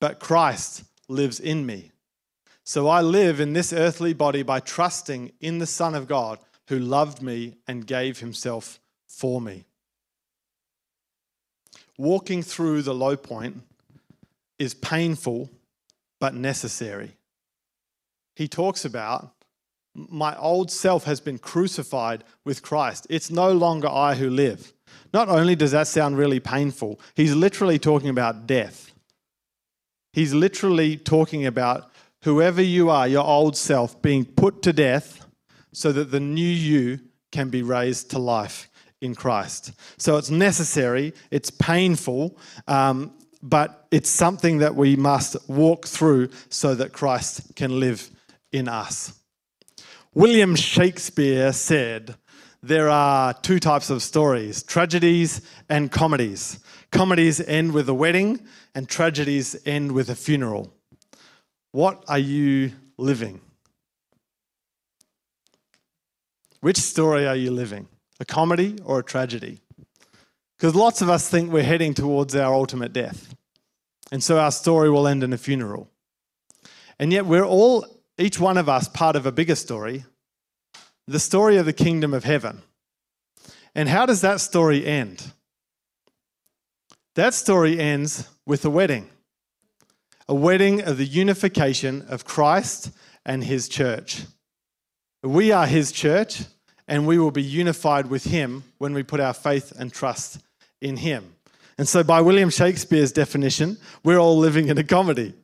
but 0.00 0.18
Christ 0.18 0.82
lives 1.08 1.38
in 1.38 1.64
me. 1.64 1.92
So 2.68 2.88
I 2.88 3.00
live 3.00 3.38
in 3.38 3.52
this 3.52 3.72
earthly 3.72 4.12
body 4.12 4.42
by 4.42 4.58
trusting 4.58 5.30
in 5.40 5.58
the 5.58 5.66
Son 5.66 5.94
of 5.94 6.08
God 6.08 6.40
who 6.68 6.80
loved 6.80 7.22
me 7.22 7.54
and 7.68 7.86
gave 7.86 8.18
himself 8.18 8.80
for 9.06 9.40
me. 9.40 9.66
Walking 11.96 12.42
through 12.42 12.82
the 12.82 12.92
low 12.92 13.16
point 13.16 13.62
is 14.58 14.74
painful 14.74 15.48
but 16.18 16.34
necessary. 16.34 17.12
He 18.34 18.48
talks 18.48 18.84
about 18.84 19.30
my 19.94 20.36
old 20.36 20.72
self 20.72 21.04
has 21.04 21.20
been 21.20 21.38
crucified 21.38 22.24
with 22.44 22.62
Christ. 22.62 23.06
It's 23.08 23.30
no 23.30 23.52
longer 23.52 23.88
I 23.88 24.16
who 24.16 24.28
live. 24.28 24.72
Not 25.14 25.28
only 25.28 25.54
does 25.54 25.70
that 25.70 25.86
sound 25.86 26.18
really 26.18 26.40
painful, 26.40 26.98
he's 27.14 27.34
literally 27.34 27.78
talking 27.78 28.08
about 28.08 28.48
death. 28.48 28.90
He's 30.12 30.34
literally 30.34 30.96
talking 30.96 31.46
about 31.46 31.92
whoever 32.26 32.60
you 32.60 32.90
are, 32.90 33.06
your 33.06 33.24
old 33.24 33.56
self, 33.56 34.02
being 34.02 34.24
put 34.24 34.60
to 34.60 34.72
death 34.72 35.24
so 35.72 35.92
that 35.92 36.10
the 36.10 36.18
new 36.18 36.42
you 36.42 36.98
can 37.30 37.50
be 37.50 37.62
raised 37.62 38.10
to 38.10 38.18
life 38.18 38.68
in 39.00 39.14
Christ. 39.14 39.70
So 39.96 40.16
it's 40.16 40.28
necessary, 40.28 41.14
it's 41.30 41.52
painful, 41.52 42.36
um, 42.66 43.12
but 43.44 43.86
it's 43.92 44.10
something 44.10 44.58
that 44.58 44.74
we 44.74 44.96
must 44.96 45.36
walk 45.48 45.86
through 45.86 46.30
so 46.48 46.74
that 46.74 46.92
Christ 46.92 47.54
can 47.54 47.78
live 47.78 48.10
in 48.50 48.66
us. 48.66 49.16
William 50.12 50.56
Shakespeare 50.56 51.52
said, 51.52 52.16
There 52.60 52.88
are 52.88 53.34
two 53.34 53.60
types 53.60 53.88
of 53.88 54.02
stories 54.02 54.64
tragedies 54.64 55.42
and 55.68 55.92
comedies. 55.92 56.58
Comedies 56.90 57.40
end 57.40 57.72
with 57.72 57.88
a 57.88 57.94
wedding, 57.94 58.40
and 58.74 58.88
tragedies 58.88 59.54
end 59.64 59.92
with 59.92 60.10
a 60.10 60.16
funeral. 60.16 60.75
What 61.76 62.04
are 62.08 62.18
you 62.18 62.72
living? 62.96 63.42
Which 66.62 66.78
story 66.78 67.26
are 67.26 67.36
you 67.36 67.50
living? 67.50 67.86
A 68.18 68.24
comedy 68.24 68.78
or 68.82 69.00
a 69.00 69.04
tragedy? 69.04 69.60
Because 70.56 70.74
lots 70.74 71.02
of 71.02 71.10
us 71.10 71.28
think 71.28 71.52
we're 71.52 71.62
heading 71.62 71.92
towards 71.92 72.34
our 72.34 72.54
ultimate 72.54 72.94
death. 72.94 73.34
And 74.10 74.24
so 74.24 74.38
our 74.38 74.52
story 74.52 74.88
will 74.88 75.06
end 75.06 75.22
in 75.22 75.34
a 75.34 75.36
funeral. 75.36 75.90
And 76.98 77.12
yet 77.12 77.26
we're 77.26 77.44
all 77.44 77.84
each 78.16 78.40
one 78.40 78.56
of 78.56 78.70
us 78.70 78.88
part 78.88 79.14
of 79.14 79.26
a 79.26 79.30
bigger 79.30 79.54
story, 79.54 80.06
the 81.06 81.20
story 81.20 81.58
of 81.58 81.66
the 81.66 81.74
kingdom 81.74 82.14
of 82.14 82.24
heaven. 82.24 82.62
And 83.74 83.90
how 83.90 84.06
does 84.06 84.22
that 84.22 84.40
story 84.40 84.86
end? 84.86 85.30
That 87.16 87.34
story 87.34 87.78
ends 87.78 88.30
with 88.46 88.64
a 88.64 88.70
wedding, 88.70 89.10
a 90.28 90.34
wedding 90.34 90.82
of 90.82 90.98
the 90.98 91.04
unification 91.04 92.04
of 92.08 92.24
Christ 92.24 92.90
and 93.24 93.44
his 93.44 93.68
church. 93.68 94.22
We 95.22 95.52
are 95.52 95.66
his 95.66 95.92
church, 95.92 96.44
and 96.88 97.06
we 97.06 97.18
will 97.18 97.30
be 97.30 97.42
unified 97.42 98.06
with 98.06 98.24
him 98.24 98.64
when 98.78 98.94
we 98.94 99.02
put 99.02 99.20
our 99.20 99.34
faith 99.34 99.72
and 99.78 99.92
trust 99.92 100.40
in 100.80 100.96
him. 100.96 101.34
And 101.78 101.88
so, 101.88 102.02
by 102.02 102.20
William 102.20 102.50
Shakespeare's 102.50 103.12
definition, 103.12 103.78
we're 104.02 104.18
all 104.18 104.38
living 104.38 104.68
in 104.68 104.78
a 104.78 104.84
comedy. 104.84 105.34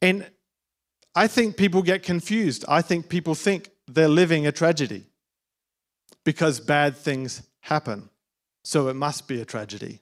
And 0.00 0.26
I 1.14 1.26
think 1.26 1.56
people 1.56 1.82
get 1.82 2.02
confused. 2.02 2.64
I 2.68 2.82
think 2.82 3.08
people 3.08 3.34
think 3.34 3.70
they're 3.88 4.08
living 4.08 4.46
a 4.46 4.52
tragedy 4.52 5.04
because 6.24 6.60
bad 6.60 6.96
things 6.96 7.42
happen. 7.60 8.08
So 8.62 8.88
it 8.88 8.94
must 8.94 9.26
be 9.26 9.40
a 9.40 9.44
tragedy. 9.44 10.00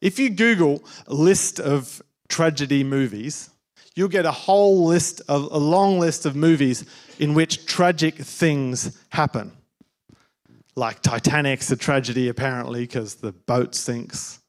If 0.00 0.18
you 0.18 0.30
Google 0.30 0.82
list 1.06 1.58
of 1.60 2.02
tragedy 2.28 2.84
movies, 2.84 3.50
you'll 3.94 4.08
get 4.08 4.26
a 4.26 4.32
whole 4.32 4.86
list 4.86 5.22
of 5.28 5.48
a 5.50 5.58
long 5.58 5.98
list 5.98 6.24
of 6.24 6.36
movies 6.36 6.84
in 7.18 7.34
which 7.34 7.66
tragic 7.66 8.14
things 8.14 8.96
happen. 9.10 9.52
Like 10.76 11.02
Titanic's 11.02 11.70
a 11.72 11.76
tragedy 11.76 12.28
apparently 12.28 12.82
because 12.82 13.16
the 13.16 13.32
boat 13.32 13.74
sinks. 13.74 14.40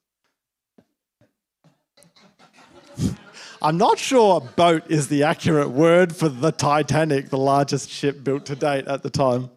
I'm 3.61 3.77
not 3.77 3.97
sure 3.97 4.39
boat 4.39 4.83
is 4.89 5.07
the 5.07 5.23
accurate 5.23 5.71
word 5.71 6.15
for 6.15 6.29
the 6.29 6.51
Titanic, 6.51 7.29
the 7.29 7.37
largest 7.37 7.89
ship 7.89 8.23
built 8.23 8.45
to 8.45 8.55
date 8.55 8.87
at 8.87 9.01
the 9.03 9.09
time. 9.09 9.49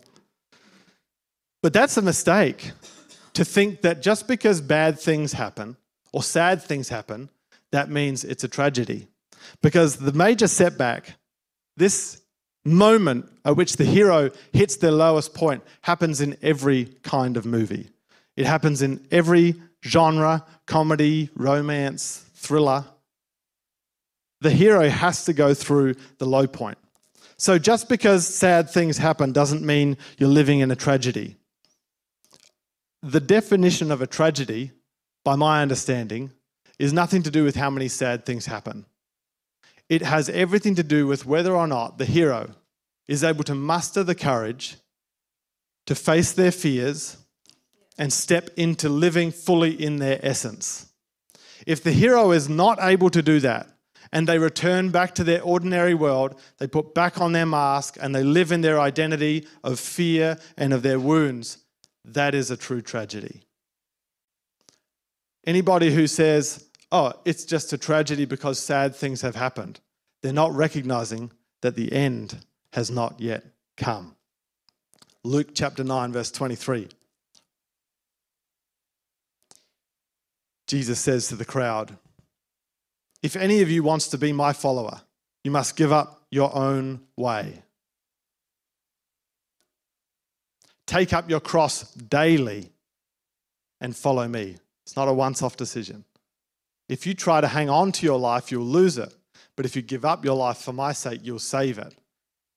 But 1.63 1.73
that's 1.73 1.97
a 1.97 2.03
mistake 2.03 2.73
to 3.35 3.45
think 3.45 3.83
that 3.83 4.03
just 4.03 4.29
because 4.29 4.61
bad 4.61 4.99
things 4.99 5.33
happen 5.33 5.77
or 6.13 6.23
sad 6.23 6.63
things 6.63 6.89
happen, 6.89 7.31
that 7.71 7.89
means 7.89 8.25
it's 8.25 8.45
a 8.45 8.49
tragedy. 8.49 9.09
Because 9.63 9.97
the 9.97 10.13
major 10.13 10.47
setback, 10.47 11.15
this 11.77 12.21
moment 12.65 13.29
at 13.45 13.57
which 13.57 13.77
the 13.77 13.85
hero 13.85 14.31
hits 14.53 14.77
their 14.77 14.93
lowest 14.93 15.35
point, 15.35 15.63
happens 15.83 16.21
in 16.21 16.37
every 16.43 16.85
kind 17.03 17.37
of 17.37 17.47
movie. 17.47 17.89
It 18.37 18.47
happens 18.47 18.83
in 18.83 19.07
every 19.11 19.55
genre 19.85 20.45
comedy, 20.67 21.31
romance, 21.35 22.25
thriller. 22.35 22.85
The 24.41 24.51
hero 24.51 24.89
has 24.89 25.25
to 25.25 25.33
go 25.33 25.55
through 25.55 25.95
the 26.19 26.27
low 26.27 26.47
point. 26.47 26.79
So 27.37 27.59
just 27.59 27.89
because 27.89 28.27
sad 28.27 28.71
things 28.71 28.99
happen 28.99 29.33
doesn't 29.33 29.63
mean 29.63 29.97
you're 30.19 30.29
living 30.29 30.61
in 30.61 30.71
a 30.71 30.77
tragedy. 30.77 31.37
The 33.03 33.21
definition 33.21 33.91
of 33.91 34.01
a 34.01 34.07
tragedy, 34.07 34.71
by 35.25 35.35
my 35.35 35.61
understanding, 35.61 36.31
is 36.79 36.93
nothing 36.93 37.23
to 37.25 37.31
do 37.31 37.45
with 37.45 37.57
how 37.57 37.69
many 37.69 37.89
sad 37.89 38.25
things 38.25 38.47
happen. 38.47 38.87
It 39.89 40.03
has 40.03 40.29
everything 40.29 40.77
to 40.77 40.83
do 40.83 41.07
with 41.07 41.27
whether 41.27 41.55
or 41.55 41.67
not 41.67 41.99
the 41.99 42.05
hero 42.05 42.51
is 43.09 43.25
able 43.25 43.45
to 43.45 43.55
muster 43.55 44.05
the 44.05 44.15
courage 44.15 44.77
to 45.87 45.95
face 45.95 46.33
their 46.33 46.53
fears 46.53 47.17
and 47.99 48.13
step 48.13 48.51
into 48.57 48.89
living 48.89 49.33
fully 49.33 49.73
in 49.73 49.97
their 49.97 50.19
essence. 50.23 50.93
If 51.67 51.83
the 51.83 51.93
hero 51.93 52.31
is 52.31 52.49
not 52.49 52.79
able 52.81 53.11
to 53.11 53.23
do 53.23 53.41
that, 53.41 53.69
and 54.13 54.29
they 54.29 54.39
return 54.39 54.91
back 54.91 55.15
to 55.15 55.25
their 55.25 55.43
ordinary 55.43 55.95
world, 55.95 56.39
they 56.59 56.67
put 56.67 56.95
back 56.95 57.21
on 57.21 57.33
their 57.33 57.47
mask 57.47 57.97
and 58.01 58.15
they 58.15 58.23
live 58.23 58.53
in 58.53 58.61
their 58.61 58.79
identity 58.79 59.47
of 59.65 59.81
fear 59.81 60.39
and 60.57 60.73
of 60.73 60.83
their 60.83 61.01
wounds, 61.01 61.59
that 62.05 62.35
is 62.35 62.51
a 62.51 62.57
true 62.57 62.81
tragedy. 62.83 63.43
Anybody 65.47 65.93
who 65.93 66.07
says, 66.07 66.69
oh, 66.91 67.13
it's 67.25 67.45
just 67.45 67.73
a 67.73 67.79
tragedy 67.79 68.25
because 68.25 68.59
sad 68.59 68.95
things 68.95 69.23
have 69.23 69.37
happened, 69.37 69.81
they're 70.23 70.33
not 70.33 70.55
recognizing 70.55 71.33
that 71.63 71.75
the 71.75 71.93
end 71.93 72.45
has 72.73 72.91
not 72.91 73.21
yet 73.21 73.45
come. 73.77 74.17
Luke 75.25 75.49
chapter 75.55 75.85
9, 75.85 76.13
verse 76.13 76.31
23. 76.31 76.89
Jesus 80.67 80.99
says 81.01 81.29
to 81.29 81.37
the 81.37 81.45
crowd, 81.45 81.97
If 83.23 83.37
any 83.37 83.63
of 83.63 83.71
you 83.71 83.83
wants 83.83 84.09
to 84.09 84.19
be 84.19 84.33
my 84.33 84.53
follower, 84.53 85.03
you 85.45 85.51
must 85.51 85.77
give 85.77 85.93
up 85.93 86.23
your 86.31 86.55
own 86.57 87.03
way. 87.17 87.63
Take 90.93 91.15
up 91.15 91.31
your 91.31 91.41
cross 91.41 91.91
daily 91.95 92.69
and 93.81 93.97
follow 93.97 94.29
me. 94.29 94.57
It's 94.85 94.95
not 94.95 95.09
a 95.09 95.13
once 95.15 95.41
off 95.41 95.57
decision. 95.57 96.05
If 96.87 97.07
you 97.07 97.15
try 97.15 97.41
to 97.41 97.47
hang 97.47 97.71
on 97.71 97.93
to 97.93 98.05
your 98.05 98.19
life, 98.19 98.53
you'll 98.53 98.67
lose 98.67 98.99
it. 98.99 99.11
But 99.57 99.65
if 99.65 99.75
you 99.75 99.81
give 99.81 100.05
up 100.05 100.23
your 100.23 100.37
life 100.37 100.59
for 100.59 100.75
my 100.75 100.93
sake, 100.93 101.21
you'll 101.23 101.39
save 101.39 101.79
it. 101.79 101.95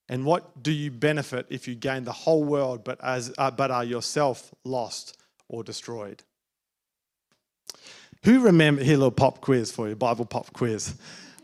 And 0.10 0.26
what 0.26 0.62
do 0.62 0.74
you 0.74 0.92
benefit 0.92 1.46
if 1.50 1.66
you 1.66 1.76
gain 1.76 2.04
the 2.04 2.12
whole 2.12 2.44
world 2.44 2.84
but, 2.84 3.02
as, 3.02 3.34
uh, 3.38 3.52
but 3.52 3.72
are 3.72 3.86
yourself 3.86 4.54
lost 4.66 5.18
or 5.48 5.64
destroyed? 5.64 6.22
Who 8.26 8.42
remember, 8.42 8.84
here 8.84 8.96
a 8.96 8.98
little 8.98 9.12
pop 9.12 9.40
quiz 9.40 9.72
for 9.72 9.88
you, 9.88 9.96
Bible 9.96 10.26
pop 10.26 10.52
quiz. 10.52 10.96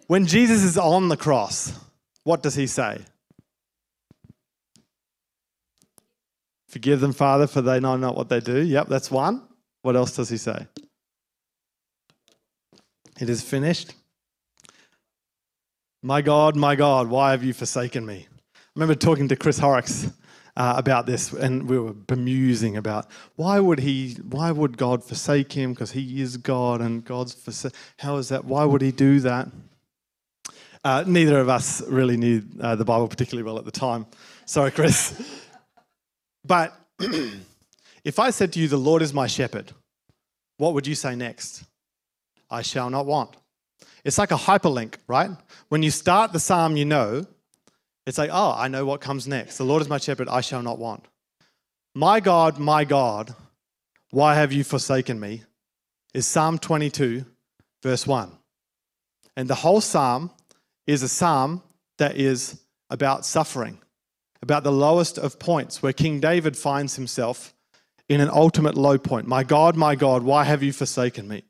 When 0.07 0.25
Jesus 0.25 0.61
is 0.61 0.77
on 0.77 1.07
the 1.07 1.15
cross, 1.15 1.71
what 2.25 2.43
does 2.43 2.55
he 2.55 2.67
say? 2.67 2.99
Forgive 6.71 7.01
them, 7.01 7.11
Father, 7.11 7.47
for 7.47 7.61
they 7.61 7.81
know 7.81 7.97
not 7.97 8.15
what 8.15 8.29
they 8.29 8.39
do. 8.39 8.61
Yep, 8.63 8.87
that's 8.87 9.11
one. 9.11 9.41
What 9.81 9.97
else 9.97 10.15
does 10.15 10.29
he 10.29 10.37
say? 10.37 10.67
It 13.19 13.29
is 13.29 13.43
finished. 13.43 13.93
My 16.01 16.21
God, 16.21 16.55
my 16.55 16.77
God, 16.77 17.09
why 17.09 17.31
have 17.31 17.43
you 17.43 17.51
forsaken 17.51 18.05
me? 18.05 18.25
I 18.55 18.59
remember 18.73 18.95
talking 18.95 19.27
to 19.27 19.35
Chris 19.35 19.59
Horrocks 19.59 20.11
uh, 20.55 20.75
about 20.77 21.07
this, 21.07 21.33
and 21.33 21.67
we 21.67 21.77
were 21.77 21.91
bemusing 21.91 22.77
about 22.77 23.07
why 23.35 23.59
would 23.59 23.79
he, 23.79 24.13
why 24.29 24.51
would 24.51 24.77
God 24.77 25.03
forsake 25.03 25.51
him? 25.51 25.73
Because 25.73 25.91
he 25.91 26.21
is 26.21 26.37
God, 26.37 26.79
and 26.79 27.03
God's 27.03 27.33
forsake. 27.33 27.73
How 27.99 28.15
is 28.15 28.29
that? 28.29 28.45
Why 28.45 28.63
would 28.63 28.81
he 28.81 28.93
do 28.93 29.19
that? 29.19 29.49
Uh, 30.85 31.03
neither 31.05 31.37
of 31.41 31.49
us 31.49 31.85
really 31.87 32.15
knew 32.15 32.41
uh, 32.61 32.77
the 32.77 32.85
Bible 32.85 33.09
particularly 33.09 33.43
well 33.43 33.59
at 33.59 33.65
the 33.65 33.71
time. 33.71 34.05
Sorry, 34.45 34.71
Chris. 34.71 35.41
But 36.45 36.77
if 38.03 38.19
I 38.19 38.29
said 38.29 38.53
to 38.53 38.59
you, 38.59 38.67
"The 38.67 38.77
Lord 38.77 39.01
is 39.01 39.13
my 39.13 39.27
shepherd," 39.27 39.71
what 40.57 40.73
would 40.73 40.87
you 40.87 40.95
say 40.95 41.15
next? 41.15 41.63
I 42.49 42.61
shall 42.61 42.89
not 42.89 43.05
want. 43.05 43.35
It's 44.03 44.17
like 44.17 44.31
a 44.31 44.35
hyperlink, 44.35 44.95
right? 45.07 45.31
When 45.69 45.83
you 45.83 45.91
start 45.91 46.33
the 46.33 46.39
psalm, 46.39 46.75
you 46.75 46.85
know 46.85 47.25
it's 48.05 48.17
like, 48.17 48.31
oh, 48.33 48.53
I 48.57 48.67
know 48.67 48.85
what 48.85 49.01
comes 49.01 49.27
next. 49.27 49.57
The 49.57 49.63
Lord 49.63 49.81
is 49.81 49.89
my 49.89 49.97
shepherd, 49.97 50.27
I 50.27 50.41
shall 50.41 50.61
not 50.61 50.79
want. 50.79 51.05
My 51.93 52.19
God, 52.19 52.57
my 52.57 52.83
God, 52.83 53.33
why 54.09 54.35
have 54.35 54.51
you 54.51 54.63
forsaken 54.63 55.19
me? 55.19 55.43
Is 56.13 56.27
Psalm 56.27 56.57
22, 56.57 57.25
verse 57.83 58.07
1. 58.07 58.31
And 59.37 59.47
the 59.47 59.55
whole 59.55 59.81
psalm 59.81 60.31
is 60.87 61.03
a 61.03 61.09
psalm 61.09 61.61
that 61.97 62.17
is 62.17 62.59
about 62.89 63.25
suffering, 63.25 63.79
about 64.41 64.63
the 64.63 64.71
lowest 64.71 65.17
of 65.17 65.39
points, 65.39 65.81
where 65.83 65.93
King 65.93 66.19
David 66.19 66.57
finds 66.57 66.95
himself 66.95 67.53
in 68.09 68.21
an 68.21 68.29
ultimate 68.29 68.75
low 68.75 68.97
point. 68.97 69.27
My 69.27 69.43
God, 69.43 69.75
my 69.75 69.95
God, 69.95 70.23
why 70.23 70.43
have 70.43 70.63
you 70.63 70.73
forsaken 70.73 71.27
me? 71.27 71.43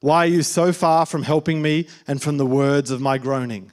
Why 0.00 0.24
are 0.24 0.30
you 0.30 0.42
so 0.42 0.72
far 0.72 1.06
from 1.06 1.22
helping 1.22 1.62
me 1.62 1.88
and 2.06 2.22
from 2.22 2.36
the 2.36 2.46
words 2.46 2.90
of 2.90 3.00
my 3.00 3.18
groaning? 3.18 3.72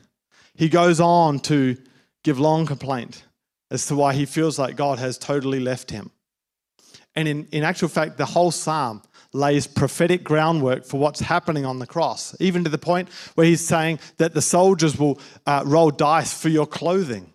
He 0.56 0.70
goes 0.70 1.00
on 1.00 1.40
to 1.42 1.78
give 2.24 2.40
long 2.40 2.66
complaint 2.66 3.24
as 3.70 3.86
to 3.88 3.96
why 3.96 4.14
he 4.14 4.26
feels 4.26 4.58
like 4.58 4.76
God 4.76 5.00
has 5.00 5.18
totally 5.18 5.60
left 5.60 5.92
him. 5.92 6.12
And 7.16 7.28
in, 7.28 7.48
in 7.52 7.64
actual 7.64 7.90
fact, 7.90 8.18
the 8.18 8.26
whole 8.26 8.52
psalm 8.52 9.02
lays 9.34 9.68
prophetic 9.68 10.24
groundwork 10.24 10.86
for 10.86 11.00
what's 11.00 11.20
happening 11.20 11.66
on 11.66 11.80
the 11.80 11.88
cross, 11.88 12.36
even 12.40 12.64
to 12.64 12.70
the 12.70 12.78
point 12.78 13.10
where 13.36 13.48
he's 13.48 13.66
saying 13.66 14.00
that 14.18 14.34
the 14.34 14.42
soldiers 14.42 14.98
will 14.98 15.20
uh, 15.46 15.64
roll 15.66 15.90
dice 15.90 16.40
for 16.40 16.50
your 16.50 16.68
clothing. 16.68 17.34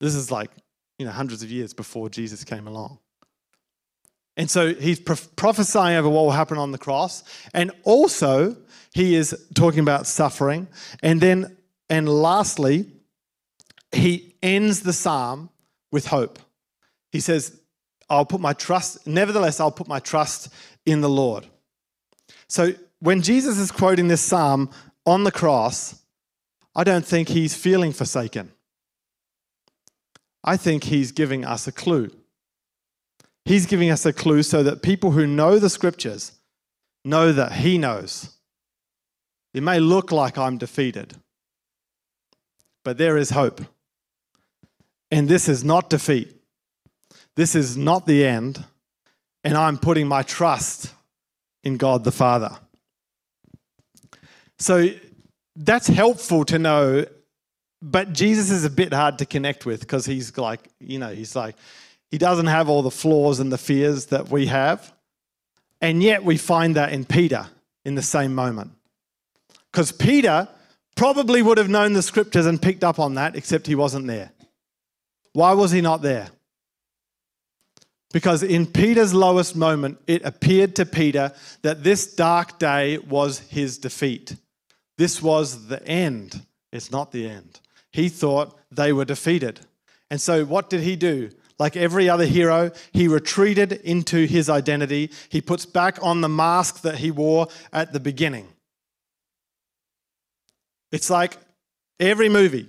This 0.00 0.14
is 0.14 0.30
like, 0.30 0.50
you 0.98 1.06
know, 1.06 1.12
hundreds 1.12 1.42
of 1.42 1.50
years 1.50 1.74
before 1.74 2.08
Jesus 2.08 2.44
came 2.44 2.66
along. 2.66 2.98
And 4.36 4.48
so 4.48 4.72
he's 4.72 5.00
prophesying 5.00 5.96
over 5.96 6.08
what 6.08 6.24
will 6.24 6.30
happen 6.30 6.58
on 6.58 6.70
the 6.70 6.78
cross. 6.78 7.24
And 7.54 7.72
also, 7.82 8.56
he 8.94 9.16
is 9.16 9.36
talking 9.54 9.80
about 9.80 10.06
suffering. 10.06 10.68
And 11.02 11.20
then, 11.20 11.56
and 11.90 12.08
lastly, 12.08 12.86
he 13.90 14.34
ends 14.42 14.82
the 14.82 14.92
psalm 14.92 15.50
with 15.90 16.06
hope. 16.06 16.38
He 17.10 17.18
says, 17.18 17.58
I'll 18.08 18.24
put 18.24 18.40
my 18.40 18.52
trust, 18.52 19.06
nevertheless, 19.06 19.60
I'll 19.60 19.72
put 19.72 19.88
my 19.88 19.98
trust 19.98 20.52
in 20.86 21.00
the 21.00 21.08
Lord. 21.08 21.46
So 22.48 22.72
when 23.00 23.22
Jesus 23.22 23.58
is 23.58 23.70
quoting 23.70 24.08
this 24.08 24.20
psalm 24.20 24.70
on 25.04 25.24
the 25.24 25.32
cross, 25.32 26.00
I 26.74 26.84
don't 26.84 27.04
think 27.04 27.28
he's 27.28 27.54
feeling 27.54 27.92
forsaken. 27.92 28.52
I 30.44 30.56
think 30.56 30.84
he's 30.84 31.12
giving 31.12 31.44
us 31.44 31.66
a 31.66 31.72
clue. 31.72 32.10
He's 33.44 33.66
giving 33.66 33.90
us 33.90 34.04
a 34.04 34.12
clue 34.12 34.42
so 34.42 34.62
that 34.62 34.82
people 34.82 35.12
who 35.12 35.26
know 35.26 35.58
the 35.58 35.70
scriptures 35.70 36.32
know 37.04 37.32
that 37.32 37.52
he 37.52 37.78
knows. 37.78 38.36
It 39.54 39.62
may 39.62 39.80
look 39.80 40.12
like 40.12 40.36
I'm 40.36 40.58
defeated, 40.58 41.14
but 42.84 42.98
there 42.98 43.16
is 43.16 43.30
hope. 43.30 43.62
And 45.10 45.28
this 45.28 45.48
is 45.48 45.64
not 45.64 45.88
defeat. 45.88 46.34
This 47.34 47.54
is 47.54 47.76
not 47.76 48.06
the 48.06 48.26
end. 48.26 48.64
And 49.42 49.56
I'm 49.56 49.78
putting 49.78 50.06
my 50.06 50.22
trust 50.22 50.92
in 51.64 51.76
God 51.78 52.04
the 52.04 52.12
Father. 52.12 52.58
So 54.58 54.90
that's 55.56 55.86
helpful 55.86 56.44
to 56.44 56.58
know. 56.58 57.06
But 57.80 58.12
Jesus 58.12 58.50
is 58.50 58.64
a 58.64 58.70
bit 58.70 58.92
hard 58.92 59.18
to 59.18 59.26
connect 59.26 59.64
with 59.64 59.80
because 59.80 60.04
he's 60.04 60.36
like, 60.36 60.68
you 60.80 60.98
know, 60.98 61.14
he's 61.14 61.36
like, 61.36 61.56
he 62.10 62.18
doesn't 62.18 62.46
have 62.46 62.68
all 62.68 62.82
the 62.82 62.90
flaws 62.90 63.38
and 63.38 63.52
the 63.52 63.58
fears 63.58 64.06
that 64.06 64.30
we 64.30 64.46
have. 64.46 64.92
And 65.80 66.02
yet 66.02 66.24
we 66.24 66.36
find 66.36 66.74
that 66.76 66.92
in 66.92 67.04
Peter 67.04 67.46
in 67.84 67.94
the 67.94 68.02
same 68.02 68.34
moment. 68.34 68.72
Because 69.70 69.92
Peter 69.92 70.48
probably 70.96 71.42
would 71.42 71.58
have 71.58 71.68
known 71.68 71.92
the 71.92 72.02
scriptures 72.02 72.46
and 72.46 72.60
picked 72.60 72.82
up 72.82 72.98
on 72.98 73.14
that, 73.14 73.36
except 73.36 73.66
he 73.66 73.76
wasn't 73.76 74.06
there. 74.08 74.32
Why 75.32 75.52
was 75.52 75.70
he 75.70 75.80
not 75.80 76.02
there? 76.02 76.28
Because 78.12 78.42
in 78.42 78.66
Peter's 78.66 79.14
lowest 79.14 79.54
moment, 79.54 79.98
it 80.06 80.24
appeared 80.24 80.74
to 80.76 80.86
Peter 80.86 81.32
that 81.62 81.84
this 81.84 82.14
dark 82.14 82.58
day 82.58 82.98
was 82.98 83.38
his 83.40 83.78
defeat. 83.78 84.34
This 84.96 85.22
was 85.22 85.68
the 85.68 85.86
end. 85.86 86.42
It's 86.72 86.90
not 86.90 87.12
the 87.12 87.28
end. 87.28 87.60
He 87.92 88.08
thought 88.08 88.58
they 88.70 88.92
were 88.92 89.04
defeated. 89.04 89.60
And 90.10 90.20
so, 90.20 90.44
what 90.44 90.70
did 90.70 90.82
he 90.82 90.96
do? 90.96 91.30
like 91.58 91.76
every 91.76 92.08
other 92.08 92.24
hero, 92.24 92.70
he 92.92 93.08
retreated 93.08 93.72
into 93.72 94.26
his 94.26 94.48
identity. 94.48 95.10
He 95.28 95.40
puts 95.40 95.66
back 95.66 95.98
on 96.02 96.20
the 96.20 96.28
mask 96.28 96.82
that 96.82 96.98
he 96.98 97.10
wore 97.10 97.48
at 97.72 97.92
the 97.92 98.00
beginning. 98.00 98.46
It's 100.92 101.10
like 101.10 101.36
every 101.98 102.28
movie 102.28 102.68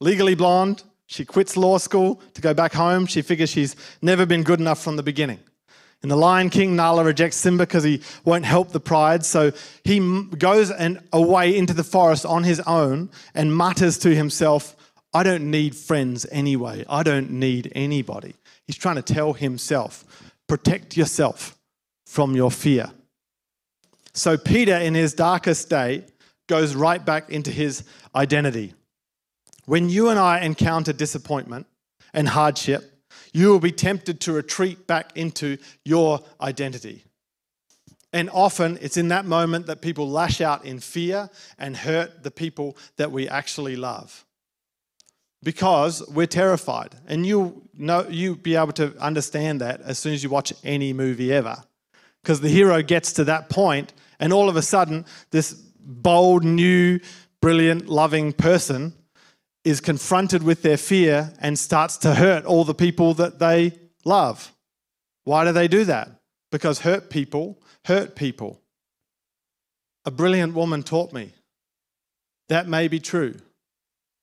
Legally 0.00 0.36
Blonde, 0.36 0.84
she 1.06 1.24
quits 1.24 1.56
law 1.56 1.76
school 1.78 2.22
to 2.34 2.40
go 2.40 2.54
back 2.54 2.72
home. 2.72 3.06
She 3.06 3.20
figures 3.20 3.50
she's 3.50 3.74
never 4.00 4.24
been 4.26 4.44
good 4.44 4.60
enough 4.60 4.82
from 4.82 4.94
the 4.94 5.02
beginning. 5.02 5.40
In 6.02 6.08
The 6.08 6.16
Lion 6.16 6.48
King, 6.48 6.76
Nala 6.76 7.02
rejects 7.02 7.36
Simba 7.36 7.64
because 7.64 7.82
he 7.82 8.00
won't 8.24 8.44
help 8.44 8.70
the 8.70 8.80
pride. 8.80 9.24
So 9.24 9.50
he 9.82 10.22
goes 10.38 10.70
and 10.70 11.00
away 11.12 11.56
into 11.56 11.74
the 11.74 11.82
forest 11.82 12.24
on 12.24 12.44
his 12.44 12.60
own 12.60 13.10
and 13.34 13.54
mutters 13.54 13.98
to 13.98 14.14
himself, 14.14 14.76
I 15.12 15.22
don't 15.24 15.50
need 15.50 15.74
friends 15.74 16.24
anyway. 16.30 16.84
I 16.88 17.02
don't 17.02 17.30
need 17.30 17.72
anybody. 17.74 18.34
He's 18.66 18.76
trying 18.76 18.96
to 18.96 19.02
tell 19.02 19.32
himself, 19.32 20.04
protect 20.46 20.96
yourself 20.96 21.58
from 22.06 22.36
your 22.36 22.50
fear. 22.50 22.90
So 24.12 24.36
Peter, 24.36 24.76
in 24.76 24.94
his 24.94 25.14
darkest 25.14 25.68
day, 25.68 26.04
goes 26.48 26.74
right 26.74 27.04
back 27.04 27.30
into 27.30 27.50
his 27.50 27.84
identity. 28.14 28.74
When 29.66 29.88
you 29.88 30.08
and 30.08 30.18
I 30.18 30.40
encounter 30.40 30.92
disappointment 30.92 31.66
and 32.14 32.28
hardship, 32.28 32.97
you 33.32 33.48
will 33.48 33.60
be 33.60 33.72
tempted 33.72 34.20
to 34.22 34.32
retreat 34.32 34.86
back 34.86 35.16
into 35.16 35.58
your 35.84 36.20
identity. 36.40 37.04
And 38.12 38.30
often 38.30 38.78
it's 38.80 38.96
in 38.96 39.08
that 39.08 39.26
moment 39.26 39.66
that 39.66 39.82
people 39.82 40.08
lash 40.08 40.40
out 40.40 40.64
in 40.64 40.80
fear 40.80 41.28
and 41.58 41.76
hurt 41.76 42.22
the 42.22 42.30
people 42.30 42.76
that 42.96 43.12
we 43.12 43.28
actually 43.28 43.76
love. 43.76 44.24
Because 45.42 46.02
we're 46.08 46.26
terrified. 46.26 46.96
And 47.06 47.26
you 47.26 47.62
know 47.74 48.06
you'll 48.08 48.36
be 48.36 48.56
able 48.56 48.72
to 48.72 48.96
understand 48.98 49.60
that 49.60 49.80
as 49.82 49.98
soon 49.98 50.14
as 50.14 50.22
you 50.22 50.30
watch 50.30 50.52
any 50.64 50.92
movie 50.92 51.32
ever. 51.32 51.62
Because 52.22 52.40
the 52.40 52.48
hero 52.48 52.82
gets 52.82 53.12
to 53.14 53.24
that 53.24 53.48
point, 53.48 53.92
and 54.18 54.32
all 54.32 54.48
of 54.48 54.56
a 54.56 54.62
sudden, 54.62 55.04
this 55.30 55.52
bold, 55.52 56.44
new, 56.44 56.98
brilliant, 57.40 57.88
loving 57.88 58.32
person 58.32 58.94
is 59.68 59.80
confronted 59.80 60.42
with 60.42 60.62
their 60.62 60.76
fear 60.76 61.32
and 61.40 61.58
starts 61.58 61.96
to 61.98 62.14
hurt 62.14 62.44
all 62.44 62.64
the 62.64 62.74
people 62.74 63.14
that 63.14 63.38
they 63.38 63.72
love. 64.04 64.52
Why 65.24 65.44
do 65.44 65.52
they 65.52 65.68
do 65.68 65.84
that? 65.84 66.10
Because 66.50 66.80
hurt 66.80 67.10
people 67.10 67.60
hurt 67.84 68.16
people. 68.16 68.60
A 70.04 70.10
brilliant 70.10 70.54
woman 70.54 70.82
taught 70.82 71.12
me 71.12 71.32
that 72.48 72.66
may 72.66 72.88
be 72.88 72.98
true, 72.98 73.34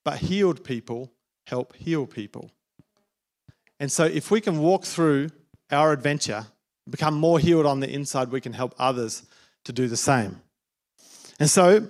but 0.04 0.18
healed 0.18 0.64
people 0.64 1.12
help 1.46 1.74
heal 1.76 2.06
people. 2.06 2.50
And 3.78 3.90
so, 3.90 4.04
if 4.04 4.30
we 4.30 4.40
can 4.40 4.58
walk 4.58 4.84
through 4.84 5.30
our 5.70 5.92
adventure, 5.92 6.46
become 6.88 7.14
more 7.14 7.38
healed 7.38 7.66
on 7.66 7.80
the 7.80 7.92
inside, 7.92 8.30
we 8.30 8.40
can 8.40 8.52
help 8.52 8.74
others 8.78 9.22
to 9.64 9.72
do 9.72 9.86
the 9.86 9.96
same. 9.96 10.40
And 11.38 11.50
so, 11.50 11.88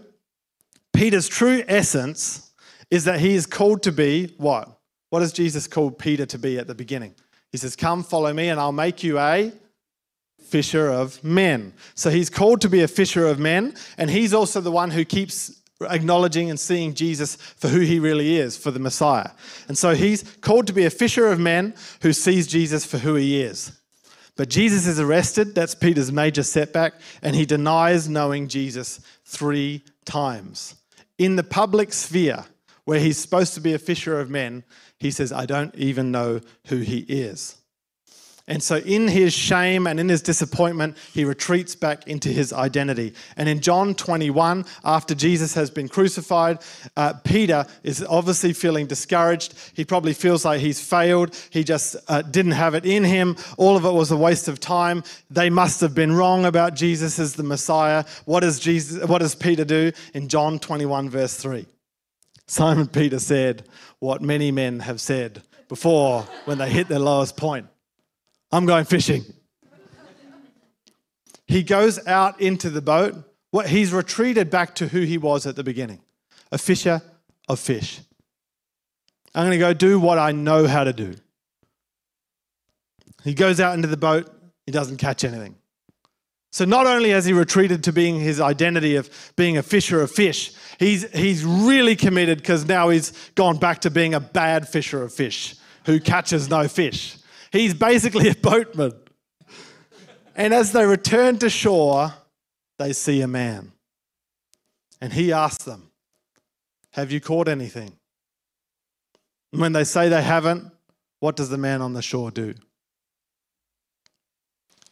Peter's 0.93 1.29
true 1.29 1.63
essence 1.69 2.46
is 2.91 3.05
that 3.05 3.21
he 3.21 3.35
is 3.35 3.47
called 3.47 3.83
to 3.85 3.93
be 3.93 4.35
what? 4.39 4.79
What 5.11 5.21
does 5.21 5.33
Jesus 5.33 5.67
call 5.67 5.91
Peter 5.91 6.27
to 6.27 6.39
be 6.39 6.59
at 6.59 6.67
the 6.67 6.75
beginning? 6.75 7.15
He 7.53 7.59
says, 7.59 7.77
Come, 7.77 8.03
follow 8.03 8.33
me, 8.33 8.49
and 8.49 8.61
I'll 8.61 8.73
make 8.73 9.03
you 9.03 9.19
a 9.19 9.53
fisher 10.43 10.89
of 10.89 11.23
men. 11.25 11.73
So 11.95 12.11
he's 12.11 12.31
called 12.31 12.61
to 12.61 12.69
be 12.69 12.83
a 12.83 12.89
fisher 12.89 13.27
of 13.27 13.39
men, 13.39 13.75
and 13.99 14.11
he's 14.11 14.35
also 14.35 14.61
the 14.61 14.71
one 14.71 14.91
who 14.91 15.05
keeps 15.05 15.63
acknowledging 15.83 16.49
and 16.51 16.59
seeing 16.59 16.95
Jesus 16.95 17.37
for 17.37 17.69
who 17.69 17.81
he 17.81 17.99
really 17.99 18.37
is, 18.37 18.57
for 18.57 18.71
the 18.71 18.79
Messiah. 18.79 19.31
And 19.69 19.77
so 19.77 19.95
he's 19.95 20.23
called 20.41 20.67
to 20.69 20.73
be 20.73 20.85
a 20.85 20.91
fisher 20.91 21.27
of 21.29 21.39
men 21.39 21.75
who 22.03 22.13
sees 22.13 22.47
Jesus 22.47 22.85
for 22.85 22.99
who 22.99 23.15
he 23.15 23.43
is. 23.43 23.79
But 24.37 24.51
Jesus 24.51 24.87
is 24.87 25.01
arrested, 25.01 25.55
that's 25.55 25.75
Peter's 25.75 26.13
major 26.13 26.43
setback, 26.43 26.95
and 27.23 27.35
he 27.35 27.47
denies 27.47 28.09
knowing 28.09 28.49
Jesus 28.49 29.01
three 29.25 29.83
times. 30.05 30.75
In 31.19 31.37
the 31.37 31.43
public 31.43 31.93
sphere, 31.93 32.45
where 32.87 33.01
he's 33.01 33.19
supposed 33.19 33.53
to 33.53 33.61
be 33.61 33.75
a 33.75 33.79
fisher 33.79 34.19
of 34.19 34.31
men, 34.31 34.65
he 34.99 35.11
says, 35.11 35.33
I 35.33 35.45
don't 35.45 35.75
even 35.75 36.11
know 36.11 36.41
who 36.69 36.79
he 36.79 37.01
is. 37.01 37.57
And 38.49 38.63
so, 38.63 38.77
in 38.77 39.09
his 39.09 39.35
shame 39.35 39.89
and 39.89 39.99
in 39.99 40.09
his 40.09 40.23
disappointment, 40.23 40.97
he 41.13 41.25
retreats 41.25 41.75
back 41.75 42.07
into 42.07 42.29
his 42.29 42.53
identity. 42.53 43.13
And 43.37 43.49
in 43.49 43.61
John 43.61 43.97
21, 43.97 44.65
after 44.85 45.17
Jesus 45.17 45.55
has 45.55 45.69
been 45.69 45.89
crucified, 45.89 46.61
uh, 46.97 47.15
Peter 47.25 47.67
is 47.83 48.05
obviously 48.05 48.53
feeling 48.53 48.87
discouraged. 48.87 49.55
He 49.75 49.85
probably 49.85 50.13
feels 50.13 50.45
like 50.45 50.61
he's 50.61 50.81
failed. 50.81 51.37
He 51.51 51.65
just 51.65 51.97
uh, 52.07 52.23
didn't 52.23 52.53
have 52.53 52.77
it 52.77 52.87
in 52.87 53.03
him. 53.03 53.35
All 53.57 53.77
of 53.77 53.85
it 53.85 53.93
was 53.93 54.13
a 54.13 54.17
waste 54.17 54.47
of 54.47 54.61
time. 54.61 55.03
They 55.29 55.51
must 55.51 55.81
have 55.81 55.97
been 55.97 56.13
wrong 56.13 56.45
about 56.45 56.75
Jesus 56.75 57.19
as 57.19 57.35
the 57.35 57.43
Messiah. 57.43 58.05
What 58.27 58.41
does, 58.41 58.61
Jesus, 58.61 59.05
what 59.09 59.19
does 59.19 59.35
Peter 59.35 59.65
do 59.65 59.91
in 60.15 60.29
John 60.29 60.61
21, 60.61 61.11
verse 61.11 61.35
3? 61.35 61.67
Simon 62.47 62.87
Peter 62.87 63.19
said 63.19 63.69
what 63.99 64.23
many 64.23 64.51
men 64.51 64.81
have 64.81 65.01
said 65.01 65.43
before 65.69 66.23
when 66.45 66.59
they 66.59 66.71
hit 66.71 66.89
their 66.89 66.99
lowest 66.99 67.37
point 67.37 67.67
I'm 68.53 68.67
going 68.67 68.85
fishing. 68.85 69.25
He 71.47 71.63
goes 71.63 72.05
out 72.07 72.41
into 72.41 72.71
the 72.71 72.83
boat. 72.83 73.15
What 73.51 73.69
he's 73.69 73.93
retreated 73.93 74.51
back 74.51 74.75
to 74.77 74.89
who 74.89 75.01
he 75.01 75.19
was 75.19 75.47
at 75.47 75.57
the 75.57 75.65
beginning 75.65 76.01
a 76.53 76.59
fisher 76.59 77.03
of 77.49 77.59
fish. 77.59 78.01
I'm 79.35 79.43
going 79.43 79.53
to 79.53 79.59
go 79.59 79.75
do 79.75 79.99
what 79.99 80.19
I 80.19 80.33
know 80.33 80.67
how 80.67 80.85
to 80.85 80.93
do. 80.93 81.15
He 83.25 83.35
goes 83.35 83.59
out 83.59 83.75
into 83.75 83.89
the 83.89 83.97
boat, 83.97 84.33
he 84.65 84.73
doesn't 84.73 84.99
catch 84.99 85.25
anything. 85.25 85.57
So 86.57 86.65
not 86.65 86.87
only 86.87 87.11
has 87.11 87.27
he 87.27 87.35
retreated 87.35 87.85
to 87.85 87.93
being 87.93 88.19
his 88.19 88.41
identity 88.41 88.97
of 88.97 89.11
being 89.37 89.59
a 89.59 89.63
fisher 89.63 90.01
of 90.01 90.11
fish, 90.11 90.55
he's, 90.79 91.03
he's 91.13 91.45
really 91.45 91.95
committed 91.95 92.39
because 92.39 92.65
now 92.65 92.89
he's 92.89 93.13
gone 93.35 93.59
back 93.59 93.83
to 93.83 93.91
being 93.91 94.15
a 94.15 94.21
bad 94.21 94.67
fisher 94.67 95.03
of 95.03 95.13
fish 95.13 95.57
who 95.85 96.01
catches 96.01 96.49
no 96.49 96.67
fish. 96.67 97.19
He's 97.53 97.75
basically 97.75 98.31
a 98.31 98.35
boatman. 98.35 98.95
And 100.35 100.55
as 100.55 100.73
they 100.73 100.87
return 100.87 101.37
to 101.41 101.51
shore, 101.51 102.15
they 102.79 102.95
see 102.95 103.21
a 103.21 103.29
man. 103.29 103.73
And 104.99 105.13
he 105.13 105.35
asks 105.35 105.65
them, 105.65 105.91
Have 106.93 107.13
you 107.13 107.21
caught 107.21 107.49
anything? 107.49 107.93
And 109.53 109.61
when 109.61 109.75
they 109.75 109.85
say 109.85 110.09
they 110.09 110.23
haven't, 110.23 110.73
what 111.21 111.37
does 111.37 111.51
the 111.51 111.59
man 111.59 111.83
on 111.83 111.93
the 111.93 112.01
shore 112.01 112.31
do? 112.31 112.55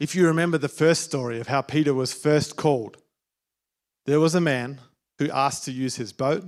If 0.01 0.15
you 0.15 0.27
remember 0.27 0.59
the 0.59 0.69
first 0.69 1.03
story 1.03 1.41
of 1.41 1.47
how 1.47 1.63
Peter 1.63 1.95
was 1.95 2.13
first 2.13 2.57
called, 2.57 2.97
there 4.07 4.21
was 4.21 4.35
a 4.35 4.41
man 4.41 4.81
who 5.19 5.31
asked 5.31 5.65
to 5.65 5.73
use 5.73 5.97
his 5.97 6.13
boat 6.13 6.45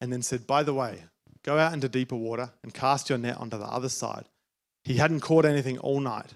and 0.00 0.12
then 0.12 0.22
said, 0.22 0.46
By 0.46 0.62
the 0.62 0.74
way, 0.74 1.04
go 1.42 1.58
out 1.58 1.72
into 1.72 1.88
deeper 1.88 2.16
water 2.16 2.52
and 2.62 2.74
cast 2.74 3.08
your 3.08 3.18
net 3.18 3.38
onto 3.38 3.58
the 3.58 3.64
other 3.64 3.88
side. 3.88 4.26
He 4.84 4.98
hadn't 4.98 5.20
caught 5.20 5.44
anything 5.44 5.78
all 5.78 6.00
night. 6.00 6.34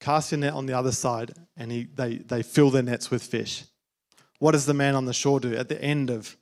Cast 0.00 0.32
your 0.32 0.40
net 0.40 0.54
on 0.54 0.66
the 0.66 0.76
other 0.76 0.92
side, 0.92 1.32
and 1.56 1.70
he, 1.70 1.84
they, 1.84 2.16
they 2.16 2.42
fill 2.42 2.70
their 2.70 2.82
nets 2.82 3.10
with 3.10 3.22
fish. 3.22 3.64
What 4.38 4.52
does 4.52 4.66
the 4.66 4.74
man 4.74 4.94
on 4.94 5.04
the 5.04 5.14
shore 5.14 5.40
do 5.40 5.54
at 5.54 5.68
the 5.68 5.80
end 5.82 6.10
of 6.10 6.36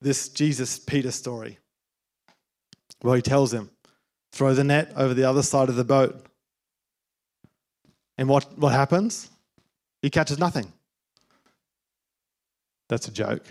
this 0.00 0.28
Jesus 0.28 0.78
Peter 0.78 1.10
story? 1.10 1.58
Well, 3.02 3.14
he 3.14 3.22
tells 3.22 3.52
him, 3.52 3.70
Throw 4.32 4.54
the 4.54 4.64
net 4.64 4.92
over 4.96 5.14
the 5.14 5.24
other 5.24 5.42
side 5.42 5.68
of 5.68 5.76
the 5.76 5.84
boat. 5.84 6.26
And 8.20 8.28
what, 8.28 8.46
what 8.58 8.72
happens? 8.74 9.30
He 10.02 10.10
catches 10.10 10.38
nothing. 10.38 10.70
That's 12.90 13.08
a 13.08 13.10
joke. 13.10 13.42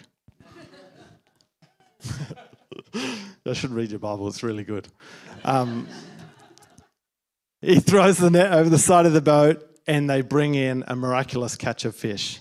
I 3.48 3.54
should 3.54 3.72
read 3.72 3.90
your 3.90 4.00
Bible, 4.00 4.28
it's 4.28 4.44
really 4.44 4.64
good. 4.64 4.88
Um, 5.44 5.88
he 7.62 7.80
throws 7.80 8.20
the 8.20 8.30
net 8.30 8.54
over 8.54 8.70
the 8.70 8.78
side 8.78 9.08
of 9.08 9.14
the 9.14 9.22
boat, 9.22 9.66
and 9.88 10.08
they 10.08 10.22
bring 10.22 10.54
in 10.54 10.84
a 10.88 10.96
miraculous 10.96 11.56
catch 11.56 11.84
of 11.84 11.96
fish. 11.96 12.40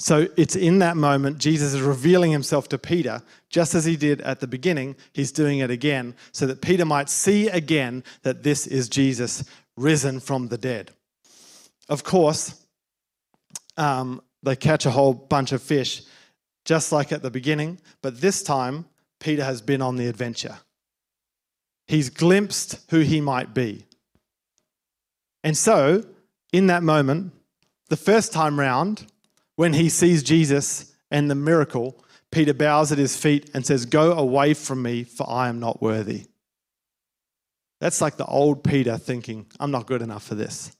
So 0.00 0.26
it's 0.36 0.56
in 0.56 0.80
that 0.80 0.96
moment, 0.96 1.38
Jesus 1.38 1.74
is 1.74 1.80
revealing 1.80 2.32
himself 2.32 2.68
to 2.70 2.78
Peter, 2.78 3.22
just 3.50 3.76
as 3.76 3.84
he 3.84 3.96
did 3.96 4.20
at 4.22 4.40
the 4.40 4.48
beginning, 4.48 4.96
he's 5.12 5.30
doing 5.30 5.60
it 5.60 5.70
again, 5.70 6.16
so 6.32 6.44
that 6.46 6.60
Peter 6.60 6.84
might 6.84 7.08
see 7.08 7.48
again 7.48 8.02
that 8.22 8.42
this 8.42 8.66
is 8.66 8.88
Jesus 8.88 9.44
risen 9.78 10.20
from 10.20 10.48
the 10.48 10.58
dead. 10.58 10.92
Of 11.88 12.04
course, 12.04 12.64
um, 13.76 14.20
they 14.42 14.56
catch 14.56 14.86
a 14.86 14.90
whole 14.90 15.14
bunch 15.14 15.52
of 15.52 15.62
fish, 15.62 16.02
just 16.64 16.92
like 16.92 17.12
at 17.12 17.22
the 17.22 17.30
beginning, 17.30 17.80
but 18.02 18.20
this 18.20 18.42
time, 18.42 18.86
Peter 19.20 19.44
has 19.44 19.62
been 19.62 19.82
on 19.82 19.96
the 19.96 20.06
adventure. 20.06 20.58
He's 21.86 22.10
glimpsed 22.10 22.78
who 22.90 23.00
he 23.00 23.20
might 23.20 23.54
be. 23.54 23.84
And 25.42 25.56
so, 25.56 26.04
in 26.52 26.66
that 26.66 26.82
moment, 26.82 27.32
the 27.88 27.96
first 27.96 28.32
time 28.32 28.60
round, 28.60 29.06
when 29.56 29.72
he 29.72 29.88
sees 29.88 30.22
Jesus 30.22 30.94
and 31.10 31.30
the 31.30 31.34
miracle, 31.34 32.04
Peter 32.30 32.52
bows 32.52 32.92
at 32.92 32.98
his 32.98 33.16
feet 33.16 33.50
and 33.54 33.64
says, 33.64 33.86
Go 33.86 34.12
away 34.12 34.54
from 34.54 34.82
me, 34.82 35.04
for 35.04 35.28
I 35.28 35.48
am 35.48 35.58
not 35.58 35.80
worthy. 35.80 36.26
That's 37.80 38.00
like 38.00 38.16
the 38.16 38.26
old 38.26 38.64
Peter 38.64 38.98
thinking, 38.98 39.46
I'm 39.60 39.70
not 39.70 39.86
good 39.86 40.02
enough 40.02 40.24
for 40.24 40.34
this. 40.34 40.72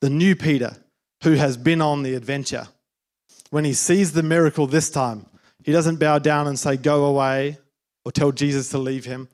The 0.00 0.10
new 0.10 0.36
Peter, 0.36 0.76
who 1.22 1.32
has 1.32 1.56
been 1.56 1.82
on 1.82 2.02
the 2.02 2.14
adventure, 2.14 2.68
when 3.50 3.64
he 3.64 3.74
sees 3.74 4.12
the 4.12 4.22
miracle 4.22 4.66
this 4.66 4.90
time, 4.90 5.26
he 5.64 5.72
doesn't 5.72 5.98
bow 5.98 6.18
down 6.18 6.46
and 6.46 6.58
say, 6.58 6.76
Go 6.76 7.04
away, 7.04 7.58
or 8.04 8.12
tell 8.12 8.32
Jesus 8.32 8.70
to 8.70 8.78
leave 8.78 9.04
him. 9.04 9.28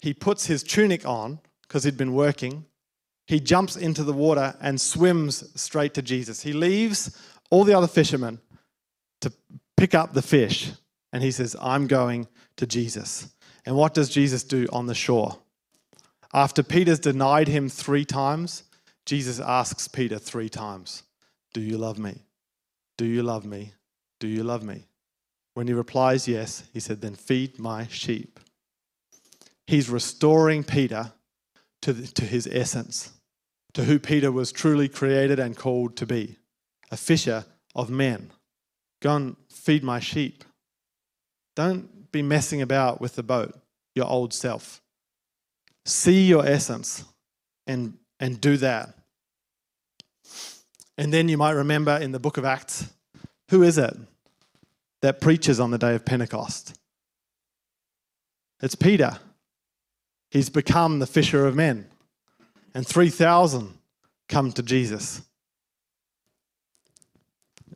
He 0.00 0.12
puts 0.12 0.46
his 0.46 0.62
tunic 0.62 1.06
on 1.06 1.40
because 1.62 1.84
he'd 1.84 1.96
been 1.96 2.14
working. 2.14 2.64
He 3.26 3.40
jumps 3.40 3.76
into 3.76 4.04
the 4.04 4.12
water 4.12 4.54
and 4.60 4.80
swims 4.80 5.60
straight 5.60 5.94
to 5.94 6.02
Jesus. 6.02 6.42
He 6.42 6.52
leaves 6.52 7.16
all 7.50 7.64
the 7.64 7.74
other 7.74 7.86
fishermen 7.86 8.40
to 9.20 9.32
pick 9.76 9.94
up 9.94 10.12
the 10.12 10.22
fish. 10.22 10.72
And 11.12 11.22
he 11.22 11.30
says, 11.30 11.56
I'm 11.60 11.86
going 11.86 12.28
to 12.56 12.66
Jesus. 12.66 13.34
And 13.64 13.76
what 13.76 13.94
does 13.94 14.08
Jesus 14.08 14.44
do 14.44 14.66
on 14.72 14.86
the 14.86 14.94
shore? 14.94 15.38
After 16.32 16.62
Peter's 16.62 16.98
denied 16.98 17.48
him 17.48 17.68
three 17.68 18.04
times, 18.04 18.64
Jesus 19.06 19.40
asks 19.40 19.88
Peter 19.88 20.18
three 20.18 20.48
times, 20.48 21.02
Do 21.54 21.60
you 21.60 21.78
love 21.78 21.98
me? 21.98 22.22
Do 22.98 23.06
you 23.06 23.22
love 23.22 23.46
me? 23.46 23.72
Do 24.20 24.28
you 24.28 24.44
love 24.44 24.62
me? 24.62 24.84
When 25.54 25.66
he 25.66 25.72
replies 25.72 26.28
yes, 26.28 26.64
he 26.72 26.80
said, 26.80 27.00
Then 27.00 27.14
feed 27.14 27.58
my 27.58 27.86
sheep. 27.86 28.38
He's 29.66 29.88
restoring 29.88 30.64
Peter 30.64 31.12
to, 31.82 31.92
the, 31.92 32.06
to 32.08 32.24
his 32.24 32.46
essence, 32.50 33.12
to 33.74 33.84
who 33.84 33.98
Peter 33.98 34.30
was 34.30 34.52
truly 34.52 34.88
created 34.88 35.38
and 35.38 35.56
called 35.56 35.96
to 35.96 36.06
be 36.06 36.36
a 36.90 36.96
fisher 36.96 37.44
of 37.74 37.90
men. 37.90 38.30
Go 39.00 39.16
and 39.16 39.36
feed 39.50 39.84
my 39.84 40.00
sheep. 40.00 40.44
Don't 41.56 42.10
be 42.12 42.22
messing 42.22 42.62
about 42.62 43.00
with 43.00 43.14
the 43.14 43.22
boat, 43.22 43.58
your 43.94 44.06
old 44.06 44.32
self. 44.32 44.82
See 45.88 46.26
your 46.26 46.44
essence 46.44 47.02
and, 47.66 47.94
and 48.20 48.38
do 48.38 48.58
that. 48.58 48.90
And 50.98 51.10
then 51.10 51.30
you 51.30 51.38
might 51.38 51.52
remember 51.52 51.96
in 51.96 52.12
the 52.12 52.18
book 52.18 52.36
of 52.36 52.44
Acts 52.44 52.92
who 53.48 53.62
is 53.62 53.78
it 53.78 53.96
that 55.00 55.22
preaches 55.22 55.58
on 55.58 55.70
the 55.70 55.78
day 55.78 55.94
of 55.94 56.04
Pentecost? 56.04 56.78
It's 58.60 58.74
Peter. 58.74 59.18
He's 60.30 60.50
become 60.50 60.98
the 60.98 61.06
fisher 61.06 61.46
of 61.46 61.56
men. 61.56 61.86
And 62.74 62.86
3,000 62.86 63.72
come 64.28 64.52
to 64.52 64.62
Jesus. 64.62 65.22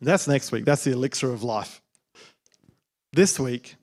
That's 0.03 0.29
next 0.29 0.53
week. 0.53 0.67
That's 0.67 0.85
the 0.85 0.93
elixir 0.93 1.33
of 1.33 1.43
life. 1.43 1.81
This 3.15 3.41
week, 3.41 3.77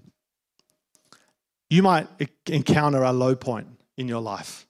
you 1.72 1.82
might 1.82 2.08
encounter 2.46 3.02
a 3.02 3.12
low 3.12 3.36
point 3.36 3.79
in 4.00 4.08
your 4.08 4.22
life. 4.22 4.66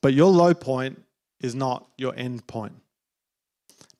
But 0.00 0.14
your 0.14 0.30
low 0.30 0.54
point 0.54 1.02
is 1.40 1.54
not 1.54 1.88
your 1.98 2.14
end 2.16 2.46
point. 2.46 2.74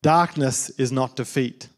Darkness 0.03 0.71
is 0.71 0.93
not 0.93 1.17
defeat. 1.17 1.69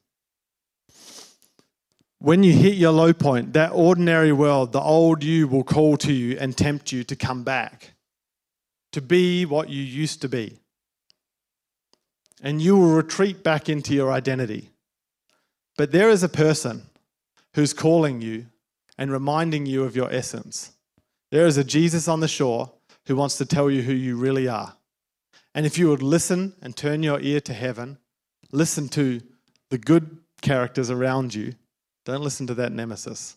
When 2.18 2.42
you 2.42 2.52
hit 2.52 2.74
your 2.74 2.92
low 2.92 3.14
point, 3.14 3.54
that 3.54 3.72
ordinary 3.72 4.32
world, 4.32 4.72
the 4.72 4.80
old 4.80 5.24
you 5.24 5.48
will 5.48 5.64
call 5.64 5.96
to 5.98 6.12
you 6.12 6.36
and 6.38 6.56
tempt 6.56 6.92
you 6.92 7.04
to 7.04 7.16
come 7.16 7.42
back, 7.42 7.94
to 8.92 9.00
be 9.00 9.46
what 9.46 9.70
you 9.70 9.82
used 9.82 10.20
to 10.22 10.28
be. 10.28 10.58
And 12.42 12.60
you 12.60 12.76
will 12.76 12.94
retreat 12.94 13.42
back 13.42 13.70
into 13.70 13.94
your 13.94 14.12
identity. 14.12 14.70
But 15.78 15.90
there 15.90 16.10
is 16.10 16.22
a 16.22 16.28
person 16.28 16.82
who's 17.54 17.72
calling 17.72 18.20
you 18.20 18.46
and 18.98 19.10
reminding 19.10 19.64
you 19.64 19.84
of 19.84 19.96
your 19.96 20.12
essence. 20.12 20.73
There 21.34 21.48
is 21.48 21.58
a 21.58 21.64
Jesus 21.64 22.06
on 22.06 22.20
the 22.20 22.28
shore 22.28 22.70
who 23.08 23.16
wants 23.16 23.38
to 23.38 23.44
tell 23.44 23.68
you 23.68 23.82
who 23.82 23.92
you 23.92 24.14
really 24.14 24.46
are. 24.46 24.76
And 25.52 25.66
if 25.66 25.76
you 25.76 25.88
would 25.88 26.00
listen 26.00 26.52
and 26.62 26.76
turn 26.76 27.02
your 27.02 27.18
ear 27.20 27.40
to 27.40 27.52
heaven, 27.52 27.98
listen 28.52 28.88
to 28.90 29.20
the 29.68 29.76
good 29.76 30.18
characters 30.42 30.90
around 30.90 31.34
you, 31.34 31.54
don't 32.04 32.22
listen 32.22 32.46
to 32.46 32.54
that 32.54 32.70
nemesis. 32.70 33.36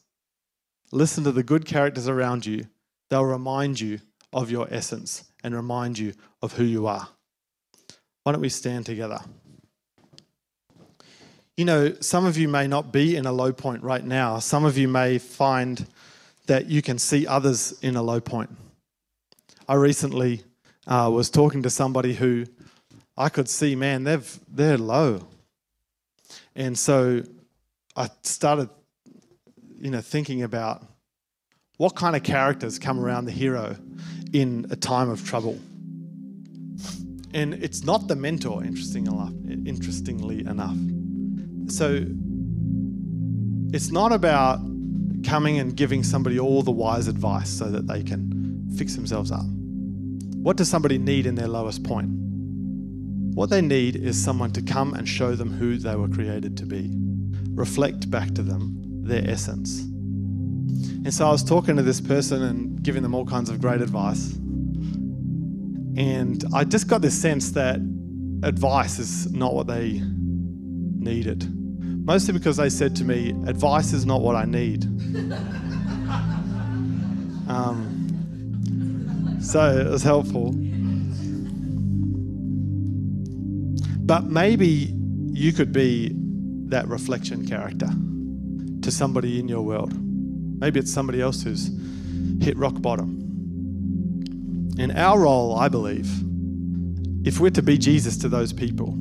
Listen 0.91 1.23
to 1.23 1.31
the 1.31 1.41
good 1.41 1.65
characters 1.65 2.07
around 2.07 2.45
you. 2.45 2.67
They'll 3.09 3.25
remind 3.25 3.79
you 3.79 3.99
of 4.31 4.51
your 4.51 4.67
essence 4.69 5.23
and 5.43 5.55
remind 5.55 5.97
you 5.97 6.13
of 6.43 6.53
who 6.53 6.65
you 6.65 6.85
are. 6.85 7.09
Why 8.21 8.31
don't 8.31 8.41
we 8.41 8.49
stand 8.49 8.85
together? 8.85 9.21
You 11.55 11.65
know, 11.65 11.95
some 11.99 12.27
of 12.27 12.37
you 12.37 12.47
may 12.47 12.67
not 12.67 12.91
be 12.91 13.15
in 13.15 13.25
a 13.25 13.31
low 13.31 13.51
point 13.51 13.81
right 13.81 14.05
now. 14.05 14.37
Some 14.37 14.65
of 14.65 14.77
you 14.77 14.87
may 14.87 15.17
find 15.17 15.87
that 16.47 16.67
you 16.67 16.81
can 16.81 16.97
see 16.97 17.27
others 17.27 17.77
in 17.81 17.95
a 17.95 18.01
low 18.01 18.19
point. 18.19 18.49
I 19.67 19.75
recently 19.75 20.43
uh, 20.87 21.09
was 21.13 21.29
talking 21.29 21.63
to 21.63 21.69
somebody 21.69 22.13
who 22.13 22.45
I 23.15 23.29
could 23.29 23.49
see, 23.49 23.75
man, 23.75 24.03
they've 24.03 24.39
they're 24.47 24.77
low, 24.77 25.27
and 26.55 26.77
so 26.77 27.23
I 27.95 28.09
started, 28.23 28.69
you 29.79 29.91
know, 29.91 30.01
thinking 30.01 30.43
about 30.43 30.83
what 31.77 31.95
kind 31.95 32.15
of 32.15 32.23
characters 32.23 32.79
come 32.79 32.99
around 32.99 33.25
the 33.25 33.31
hero 33.31 33.75
in 34.33 34.67
a 34.71 34.75
time 34.75 35.09
of 35.09 35.25
trouble. 35.25 35.59
And 37.33 37.53
it's 37.55 37.83
not 37.83 38.07
the 38.07 38.15
mentor, 38.15 38.63
interesting 38.63 39.07
enough, 39.07 39.33
interestingly 39.65 40.39
enough. 40.39 40.77
So 41.67 42.05
it's 43.73 43.91
not 43.91 44.11
about 44.11 44.59
coming 45.27 45.59
and 45.59 45.75
giving 45.75 46.03
somebody 46.03 46.39
all 46.39 46.63
the 46.63 46.71
wise 46.71 47.09
advice 47.09 47.49
so 47.49 47.69
that 47.69 47.85
they 47.85 48.01
can 48.01 48.65
fix 48.77 48.95
themselves 48.95 49.29
up. 49.29 49.45
What 50.41 50.55
does 50.55 50.69
somebody 50.69 50.97
need 50.97 51.25
in 51.25 51.35
their 51.35 51.49
lowest 51.49 51.83
point? 51.83 52.09
What 53.35 53.49
they 53.49 53.61
need 53.61 53.97
is 53.97 54.21
someone 54.21 54.51
to 54.53 54.61
come 54.61 54.93
and 54.93 55.07
show 55.07 55.35
them 55.35 55.51
who 55.51 55.77
they 55.77 55.97
were 55.97 56.07
created 56.07 56.55
to 56.57 56.65
be, 56.65 56.89
reflect 57.51 58.09
back 58.09 58.33
to 58.35 58.41
them 58.41 59.03
their 59.03 59.29
essence. 59.29 59.81
And 59.81 61.13
so 61.13 61.27
I 61.27 61.31
was 61.31 61.43
talking 61.43 61.75
to 61.75 61.83
this 61.83 61.99
person 61.99 62.41
and 62.41 62.81
giving 62.81 63.03
them 63.03 63.13
all 63.13 63.25
kinds 63.25 63.49
of 63.49 63.59
great 63.59 63.81
advice. 63.81 64.31
And 65.97 66.43
I 66.53 66.63
just 66.63 66.87
got 66.87 67.01
this 67.01 67.19
sense 67.19 67.51
that 67.51 67.81
advice 68.43 68.97
is 68.97 69.29
not 69.33 69.53
what 69.53 69.67
they 69.67 70.01
needed. 70.01 71.56
Mostly 72.07 72.33
because 72.33 72.55
they 72.55 72.69
said 72.69 72.95
to 72.95 73.03
me, 73.03 73.31
advice 73.47 73.91
is 73.91 74.05
not 74.05 74.21
what 74.21 74.33
I 74.37 74.45
need. 74.45 74.85
um, 77.49 77.93
so 79.41 79.77
it 79.77 79.89
was 79.89 80.03
helpful. 80.03 80.53
But 84.05 84.23
maybe 84.23 84.95
you 85.33 85.51
could 85.51 85.73
be 85.73 86.13
that 86.69 86.87
reflection 86.87 87.45
character 87.45 87.89
to 88.83 88.89
somebody 88.89 89.37
in 89.37 89.49
your 89.49 89.63
world. 89.63 89.91
Maybe 90.61 90.79
it's 90.79 90.93
somebody 90.93 91.19
else 91.19 91.43
who's 91.43 91.69
hit 92.41 92.55
rock 92.55 92.81
bottom. 92.81 93.17
In 94.79 94.91
our 94.91 95.19
role, 95.19 95.57
I 95.57 95.67
believe, 95.67 96.09
if 97.27 97.41
we're 97.41 97.49
to 97.49 97.61
be 97.61 97.77
Jesus 97.77 98.15
to 98.19 98.29
those 98.29 98.53
people, 98.53 98.97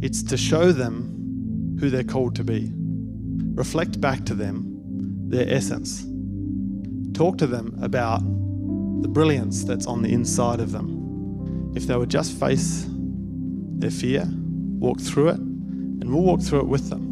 it's 0.00 0.22
to 0.22 0.38
show 0.38 0.72
them 0.72 1.11
who 1.82 1.90
they're 1.90 2.04
called 2.04 2.36
to 2.36 2.44
be. 2.44 2.70
Reflect 3.56 4.00
back 4.00 4.24
to 4.24 4.34
them 4.34 5.28
their 5.28 5.52
essence. 5.52 6.06
Talk 7.12 7.38
to 7.38 7.46
them 7.48 7.76
about 7.82 8.20
the 9.02 9.08
brilliance 9.08 9.64
that's 9.64 9.88
on 9.88 10.00
the 10.02 10.12
inside 10.12 10.60
of 10.60 10.70
them. 10.70 11.72
If 11.74 11.88
they 11.88 11.96
would 11.96 12.08
just 12.08 12.38
face 12.38 12.86
their 12.88 13.90
fear, 13.90 14.28
walk 14.78 15.00
through 15.00 15.30
it, 15.30 15.38
and 15.38 16.04
we'll 16.04 16.22
walk 16.22 16.40
through 16.40 16.60
it 16.60 16.68
with 16.68 16.88
them, 16.88 17.02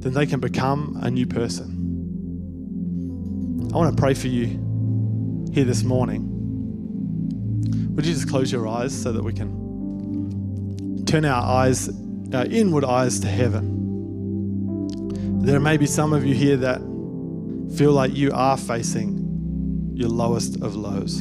then 0.00 0.12
they 0.12 0.26
can 0.26 0.38
become 0.38 0.98
a 1.02 1.10
new 1.10 1.26
person. 1.26 1.80
I 3.72 3.76
want 3.78 3.96
to 3.96 4.00
pray 4.00 4.12
for 4.12 4.28
you 4.28 5.48
here 5.54 5.64
this 5.64 5.82
morning. 5.82 6.28
Would 7.94 8.04
you 8.04 8.12
just 8.12 8.28
close 8.28 8.52
your 8.52 8.68
eyes 8.68 8.92
so 8.94 9.12
that 9.12 9.24
we 9.24 9.32
can 9.32 9.63
turn 11.14 11.24
our 11.24 11.44
eyes, 11.44 11.88
our 12.34 12.46
inward 12.46 12.84
eyes 12.84 13.20
to 13.20 13.28
heaven. 13.28 14.88
There 15.42 15.60
may 15.60 15.76
be 15.76 15.86
some 15.86 16.12
of 16.12 16.26
you 16.26 16.34
here 16.34 16.56
that 16.56 16.80
feel 17.76 17.92
like 17.92 18.16
you 18.16 18.32
are 18.32 18.56
facing 18.56 19.92
your 19.94 20.08
lowest 20.08 20.60
of 20.60 20.74
lows. 20.74 21.20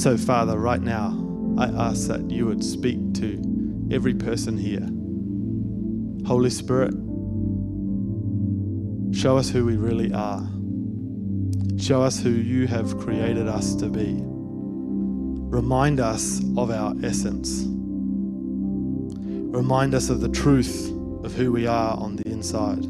So, 0.00 0.16
Father, 0.16 0.56
right 0.60 0.80
now, 0.80 1.10
I 1.58 1.64
ask 1.88 2.06
that 2.06 2.30
you 2.30 2.46
would 2.46 2.62
speak 2.62 3.12
to 3.14 3.88
every 3.90 4.14
person 4.14 4.56
here. 4.56 4.86
Holy 6.24 6.50
Spirit, 6.50 6.94
show 9.12 9.36
us 9.38 9.50
who 9.50 9.64
we 9.64 9.76
really 9.76 10.12
are. 10.12 10.48
Show 11.78 12.04
us 12.04 12.20
who 12.20 12.30
you 12.30 12.68
have 12.68 12.96
created 13.00 13.48
us 13.48 13.74
to 13.74 13.88
be 13.88 14.24
remind 15.54 16.00
us 16.00 16.40
of 16.56 16.72
our 16.72 16.92
essence. 17.04 17.62
Remind 19.54 19.94
us 19.94 20.10
of 20.10 20.20
the 20.20 20.28
truth 20.28 20.90
of 21.22 21.32
who 21.32 21.52
we 21.52 21.64
are 21.68 21.96
on 21.96 22.16
the 22.16 22.28
inside. 22.28 22.84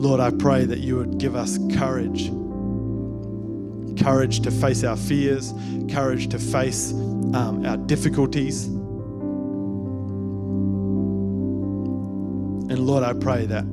Lord, 0.00 0.18
I 0.18 0.30
pray 0.30 0.64
that 0.64 0.80
you 0.80 0.96
would 0.96 1.18
give 1.18 1.36
us 1.36 1.58
courage 1.76 2.32
courage 4.02 4.40
to 4.40 4.50
face 4.50 4.82
our 4.82 4.96
fears, 4.96 5.52
courage 5.90 6.28
to 6.28 6.38
face 6.38 6.92
um, 6.92 7.64
our 7.66 7.76
difficulties. 7.76 8.64
And 12.64 12.78
Lord, 12.78 13.04
I 13.04 13.12
pray 13.12 13.44
that 13.46 13.64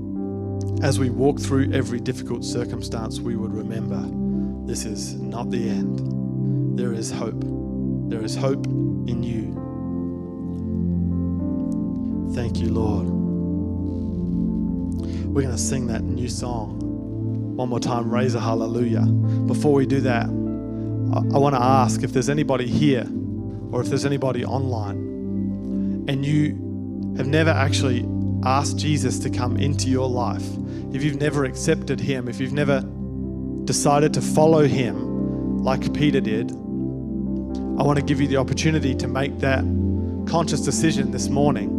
as 0.84 1.00
we 1.00 1.10
walk 1.10 1.40
through 1.40 1.72
every 1.72 2.02
difficult 2.02 2.44
circumstance, 2.44 3.22
we 3.22 3.38
would 3.38 3.54
remember 3.54 4.06
this 4.68 4.84
is 4.86 5.14
not 5.14 5.50
the 5.50 5.70
end. 5.70 6.17
There 6.78 6.94
is 6.94 7.12
hope. 7.12 7.44
There 8.08 8.22
is 8.22 8.36
hope 8.36 8.68
in 8.68 9.24
you. 9.24 9.48
Thank 12.36 12.60
you, 12.60 12.70
Lord. 12.72 13.08
We're 15.26 15.42
going 15.42 15.56
to 15.56 15.58
sing 15.58 15.88
that 15.88 16.04
new 16.04 16.30
song 16.30 17.56
one 17.56 17.70
more 17.70 17.80
time. 17.80 18.14
Raise 18.14 18.36
a 18.36 18.40
hallelujah. 18.40 19.02
Before 19.02 19.74
we 19.74 19.88
do 19.88 20.02
that, 20.02 20.26
I, 20.26 21.40
want 21.40 21.56
to 21.56 21.62
ask 21.62 22.04
if 22.04 22.14
there's 22.14 22.30
anybody 22.30 22.68
here 22.68 23.08
or 23.72 23.82
if 23.82 23.88
there's 23.88 24.06
anybody 24.06 24.46
online 24.46 26.06
and 26.08 26.24
you 26.24 26.50
have 27.18 27.26
never 27.26 27.50
actually 27.50 28.08
asked 28.44 28.78
Jesus 28.78 29.18
to 29.22 29.32
come 29.32 29.58
into 29.58 29.90
your 29.90 30.08
life, 30.08 30.46
if 30.94 31.04
you've 31.04 31.20
never 31.20 31.44
accepted 31.44 32.00
Him, 32.00 32.28
if 32.28 32.40
you've 32.40 32.54
never 32.54 32.82
decided 33.66 34.14
to 34.14 34.22
follow 34.22 34.68
Him 34.68 35.64
like 35.64 35.92
Peter 35.96 36.22
did, 36.22 36.52
I 37.78 37.84
want 37.84 38.00
to 38.00 38.04
give 38.04 38.20
you 38.20 38.28
the 38.28 38.38
opportunity 38.38 38.96
to 38.96 39.08
make 39.08 39.38
that 39.40 39.64
conscious 40.28 40.62
decision 40.62 41.12
this 41.12 41.30
morning 41.30 41.70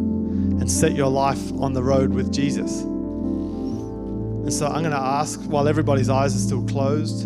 and 0.60 0.70
set 0.70 0.92
your 0.92 1.08
life 1.08 1.52
on 1.54 1.72
the 1.72 1.82
road 1.82 2.14
with 2.14 2.32
Jesus. 2.32 2.82
And 2.82 4.52
so 4.52 4.66
I'm 4.66 4.82
going 4.82 4.92
to 4.92 4.96
ask, 4.96 5.40
while 5.42 5.66
everybody's 5.66 6.08
eyes 6.08 6.36
are 6.36 6.38
still 6.38 6.64
closed, 6.66 7.24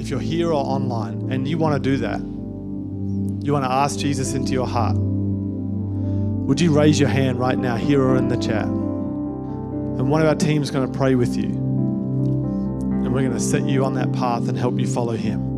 if 0.00 0.08
you're 0.08 0.20
here 0.20 0.48
or 0.48 0.64
online 0.64 1.32
and 1.32 1.48
you 1.48 1.58
want 1.58 1.74
to 1.74 1.90
do 1.90 1.96
that, 1.98 2.20
you 2.20 3.52
want 3.52 3.64
to 3.64 3.70
ask 3.70 3.98
Jesus 3.98 4.34
into 4.34 4.52
your 4.52 4.66
heart, 4.66 4.96
would 4.96 6.60
you 6.60 6.72
raise 6.72 7.00
your 7.00 7.08
hand 7.08 7.40
right 7.40 7.58
now, 7.58 7.74
here 7.74 8.00
or 8.00 8.16
in 8.16 8.28
the 8.28 8.36
chat? 8.36 8.66
And 8.66 10.08
one 10.08 10.20
of 10.20 10.28
our 10.28 10.36
team 10.36 10.62
is 10.62 10.70
going 10.70 10.90
to 10.90 10.98
pray 10.98 11.16
with 11.16 11.36
you. 11.36 11.46
And 11.46 13.12
we're 13.12 13.22
going 13.22 13.32
to 13.32 13.40
set 13.40 13.64
you 13.64 13.84
on 13.84 13.94
that 13.94 14.12
path 14.12 14.48
and 14.48 14.56
help 14.56 14.78
you 14.78 14.86
follow 14.86 15.16
Him. 15.16 15.53